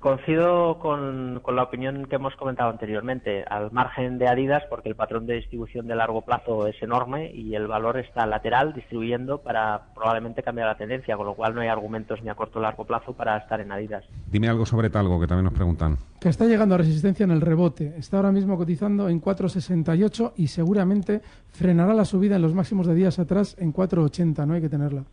Coincido 0.00 0.78
con, 0.78 1.40
con 1.42 1.56
la 1.56 1.64
opinión 1.64 2.06
que 2.06 2.16
hemos 2.16 2.34
comentado 2.36 2.70
anteriormente, 2.70 3.44
al 3.44 3.70
margen 3.70 4.16
de 4.16 4.28
Adidas, 4.28 4.62
porque 4.70 4.88
el 4.88 4.94
patrón 4.94 5.26
de 5.26 5.34
distribución 5.34 5.86
de 5.86 5.94
largo 5.94 6.22
plazo 6.22 6.66
es 6.66 6.82
enorme 6.82 7.30
y 7.34 7.54
el 7.54 7.66
valor 7.66 7.98
está 7.98 8.24
lateral 8.24 8.72
distribuyendo 8.72 9.42
para 9.42 9.92
probablemente 9.94 10.42
cambiar 10.42 10.68
la 10.68 10.78
tendencia, 10.78 11.18
con 11.18 11.26
lo 11.26 11.34
cual 11.34 11.54
no 11.54 11.60
hay 11.60 11.68
argumentos 11.68 12.22
ni 12.22 12.30
a 12.30 12.34
corto 12.34 12.60
o 12.60 12.62
largo 12.62 12.86
plazo 12.86 13.12
para 13.12 13.36
estar 13.36 13.60
en 13.60 13.72
Adidas. 13.72 14.02
Dime 14.32 14.48
algo 14.48 14.64
sobre 14.64 14.88
Talgo, 14.88 15.20
que 15.20 15.26
también 15.26 15.44
nos 15.44 15.52
preguntan. 15.52 15.98
Que 16.18 16.30
está 16.30 16.46
llegando 16.46 16.76
a 16.76 16.78
resistencia 16.78 17.24
en 17.24 17.32
el 17.32 17.42
rebote. 17.42 17.94
Está 17.98 18.16
ahora 18.16 18.32
mismo 18.32 18.56
cotizando 18.56 19.06
en 19.10 19.20
4,68 19.20 20.32
y 20.36 20.46
seguramente 20.46 21.20
frenará 21.50 21.92
la 21.92 22.06
subida 22.06 22.36
en 22.36 22.42
los 22.42 22.54
máximos 22.54 22.86
de 22.86 22.94
días 22.94 23.18
atrás 23.18 23.54
en 23.58 23.74
4,80. 23.74 24.46
No 24.46 24.54
hay 24.54 24.62
que 24.62 24.70
tenerla. 24.70 25.04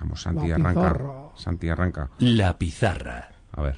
Vamos, 0.00 0.22
Santi, 0.22 0.48
La 0.48 0.54
arranca. 0.56 0.70
pizarra. 0.70 1.23
Santi, 1.36 1.68
arranca. 1.68 2.10
La 2.18 2.56
pizarra. 2.58 3.28
A 3.52 3.62
ver. 3.62 3.76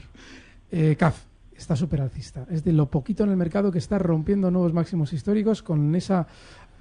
Eh, 0.70 0.96
CAF 0.98 1.24
está 1.56 1.74
súper 1.76 2.00
alcista. 2.00 2.46
Es 2.50 2.64
de 2.64 2.72
lo 2.72 2.86
poquito 2.86 3.24
en 3.24 3.30
el 3.30 3.36
mercado 3.36 3.70
que 3.72 3.78
está 3.78 3.98
rompiendo 3.98 4.50
nuevos 4.50 4.72
máximos 4.72 5.12
históricos 5.12 5.62
con 5.62 5.94
esa 5.94 6.26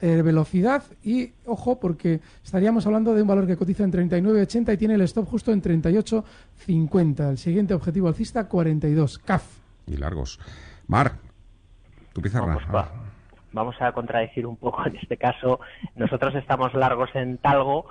eh, 0.02 0.22
velocidad 0.22 0.84
y, 1.04 1.32
ojo, 1.46 1.80
porque 1.80 2.20
estaríamos 2.44 2.86
hablando 2.86 3.14
de 3.14 3.22
un 3.22 3.28
valor 3.28 3.48
que 3.48 3.56
cotiza 3.56 3.84
en 3.86 3.92
39,80 3.94 4.74
y 4.74 4.78
tiene 4.78 4.96
el 4.96 5.02
stop 5.02 5.28
justo 5.30 5.52
en 5.54 5.62
38,50. 5.62 7.30
El 7.30 7.38
siguiente 7.38 7.74
objetivo 7.74 8.08
alcista, 8.08 8.48
42. 8.48 9.20
CAF. 9.20 9.44
Y 9.88 9.98
largos. 9.98 10.40
Marc, 10.88 11.16
tu 12.14 12.22
pizarra. 12.22 12.48
Vamos, 12.48 12.64
va- 12.74 12.92
vamos 13.54 13.76
a 13.80 13.92
contradecir 13.94 14.46
un 14.46 14.58
poco 14.58 14.86
en 14.86 14.96
este 14.98 15.18
caso. 15.18 15.60
Nosotros 15.96 16.36
estamos 16.36 16.74
largos 16.74 17.10
en 17.14 17.38
Talgo, 17.38 17.86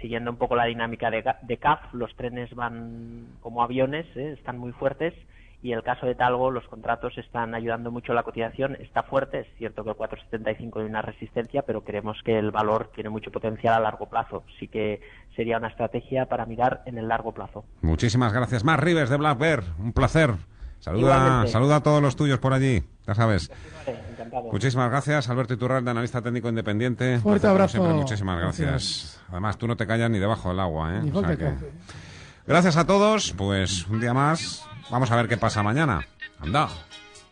siguiendo 0.00 0.30
un 0.30 0.36
poco 0.36 0.56
la 0.56 0.64
dinámica 0.64 1.10
de, 1.10 1.24
de 1.42 1.56
CAF. 1.56 1.92
Los 1.92 2.14
trenes 2.16 2.54
van 2.54 3.26
como 3.40 3.62
aviones, 3.62 4.06
¿eh? 4.16 4.32
están 4.38 4.58
muy 4.58 4.72
fuertes. 4.72 5.14
Y 5.62 5.72
el 5.72 5.82
caso 5.82 6.06
de 6.06 6.14
Talgo, 6.14 6.50
los 6.50 6.66
contratos 6.68 7.18
están 7.18 7.54
ayudando 7.54 7.90
mucho 7.90 8.12
a 8.12 8.14
la 8.14 8.22
cotización. 8.22 8.76
Está 8.80 9.02
fuerte, 9.02 9.40
es 9.40 9.46
cierto 9.58 9.84
que 9.84 9.90
el 9.90 9.96
4,75 9.96 10.80
hay 10.80 10.86
una 10.86 11.02
resistencia, 11.02 11.62
pero 11.62 11.84
creemos 11.84 12.16
que 12.24 12.38
el 12.38 12.50
valor 12.50 12.90
tiene 12.94 13.10
mucho 13.10 13.30
potencial 13.30 13.74
a 13.74 13.80
largo 13.80 14.08
plazo. 14.08 14.42
Sí 14.58 14.68
que 14.68 15.02
sería 15.36 15.58
una 15.58 15.68
estrategia 15.68 16.26
para 16.26 16.46
mirar 16.46 16.80
en 16.86 16.96
el 16.96 17.08
largo 17.08 17.32
plazo. 17.32 17.64
Muchísimas 17.82 18.32
gracias. 18.32 18.64
Marc 18.64 18.82
Rives 18.82 19.10
de 19.10 19.18
Black 19.18 19.38
Bear. 19.38 19.62
Un 19.78 19.92
placer. 19.92 20.30
Saluda, 20.80 21.46
saluda 21.46 21.76
a 21.76 21.82
todos 21.82 22.02
los 22.02 22.16
tuyos 22.16 22.38
por 22.38 22.52
allí. 22.52 22.82
Ya 23.06 23.14
sabes. 23.14 23.50
Encantado. 23.86 24.50
Muchísimas 24.50 24.90
gracias, 24.90 25.28
Alberto 25.28 25.54
Iturralde, 25.54 25.90
analista 25.90 26.22
técnico 26.22 26.48
independiente. 26.48 27.18
Fuerte 27.20 27.46
abrazo. 27.46 27.72
siempre, 27.72 27.92
muchísimas 27.94 28.38
gracias. 28.38 28.68
Gracias. 28.68 29.20
Además, 29.30 29.58
tú 29.58 29.66
no 29.66 29.76
te 29.76 29.86
callas 29.86 30.10
ni 30.10 30.18
debajo 30.18 30.48
del 30.48 30.60
agua, 30.60 30.96
¿eh? 30.96 31.10
O 31.12 31.20
sea 31.20 31.36
que-. 31.36 31.54
Gracias 32.46 32.76
a 32.76 32.86
todos. 32.86 33.32
Pues 33.36 33.86
un 33.88 34.00
día 34.00 34.14
más. 34.14 34.64
Vamos 34.90 35.10
a 35.10 35.16
ver 35.16 35.28
qué 35.28 35.36
pasa 35.36 35.62
mañana. 35.62 36.06
Anda. 36.40 36.68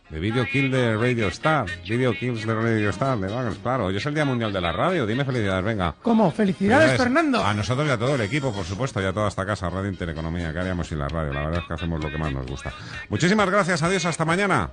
De 0.09 0.19
Video 0.19 0.43
Kill 0.45 0.71
de 0.71 0.97
Radio 0.97 1.27
Star. 1.27 1.67
Video 1.87 2.13
Kills 2.13 2.45
de 2.45 2.55
Radio 2.55 2.89
Star. 2.89 3.19
De 3.19 3.27
Bagels, 3.31 3.59
claro. 3.59 3.85
Hoy 3.85 3.97
es 3.97 4.05
el 4.05 4.15
Día 4.15 4.25
Mundial 4.25 4.51
de 4.51 4.59
la 4.59 4.71
Radio. 4.71 5.05
Dime 5.05 5.23
felicidades, 5.23 5.63
venga. 5.63 5.95
¿Cómo? 6.01 6.31
Felicidades, 6.31 6.85
Felicidades 6.85 7.01
Fernando. 7.01 7.45
A 7.45 7.53
nosotros 7.53 7.87
y 7.87 7.91
a 7.91 7.97
todo 7.97 8.15
el 8.15 8.21
equipo, 8.21 8.51
por 8.51 8.65
supuesto, 8.65 9.01
y 9.01 9.05
a 9.05 9.13
toda 9.13 9.27
esta 9.27 9.45
casa, 9.45 9.69
Radio 9.69 9.89
Intereconomía. 9.89 10.51
¿Qué 10.51 10.59
haríamos 10.59 10.87
sin 10.87 10.97
la 10.97 11.07
radio? 11.07 11.31
La 11.31 11.41
verdad 11.41 11.61
es 11.61 11.67
que 11.67 11.73
hacemos 11.75 12.03
lo 12.03 12.09
que 12.09 12.17
más 12.17 12.33
nos 12.33 12.47
gusta. 12.47 12.73
Muchísimas 13.09 13.49
gracias. 13.49 13.83
Adiós. 13.83 14.05
Hasta 14.05 14.25
mañana. 14.25 14.71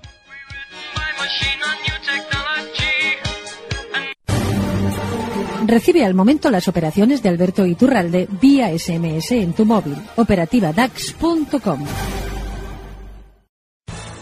Recibe 5.66 6.04
al 6.04 6.14
momento 6.14 6.50
las 6.50 6.68
operaciones 6.68 7.22
de 7.22 7.28
Alberto 7.28 7.66
Iturralde 7.66 8.28
vía 8.40 8.68
SMS 8.78 9.32
en 9.32 9.52
tu 9.52 9.64
móvil. 9.66 9.96
Operativa 10.14 10.72
DAX.com. 10.72 11.84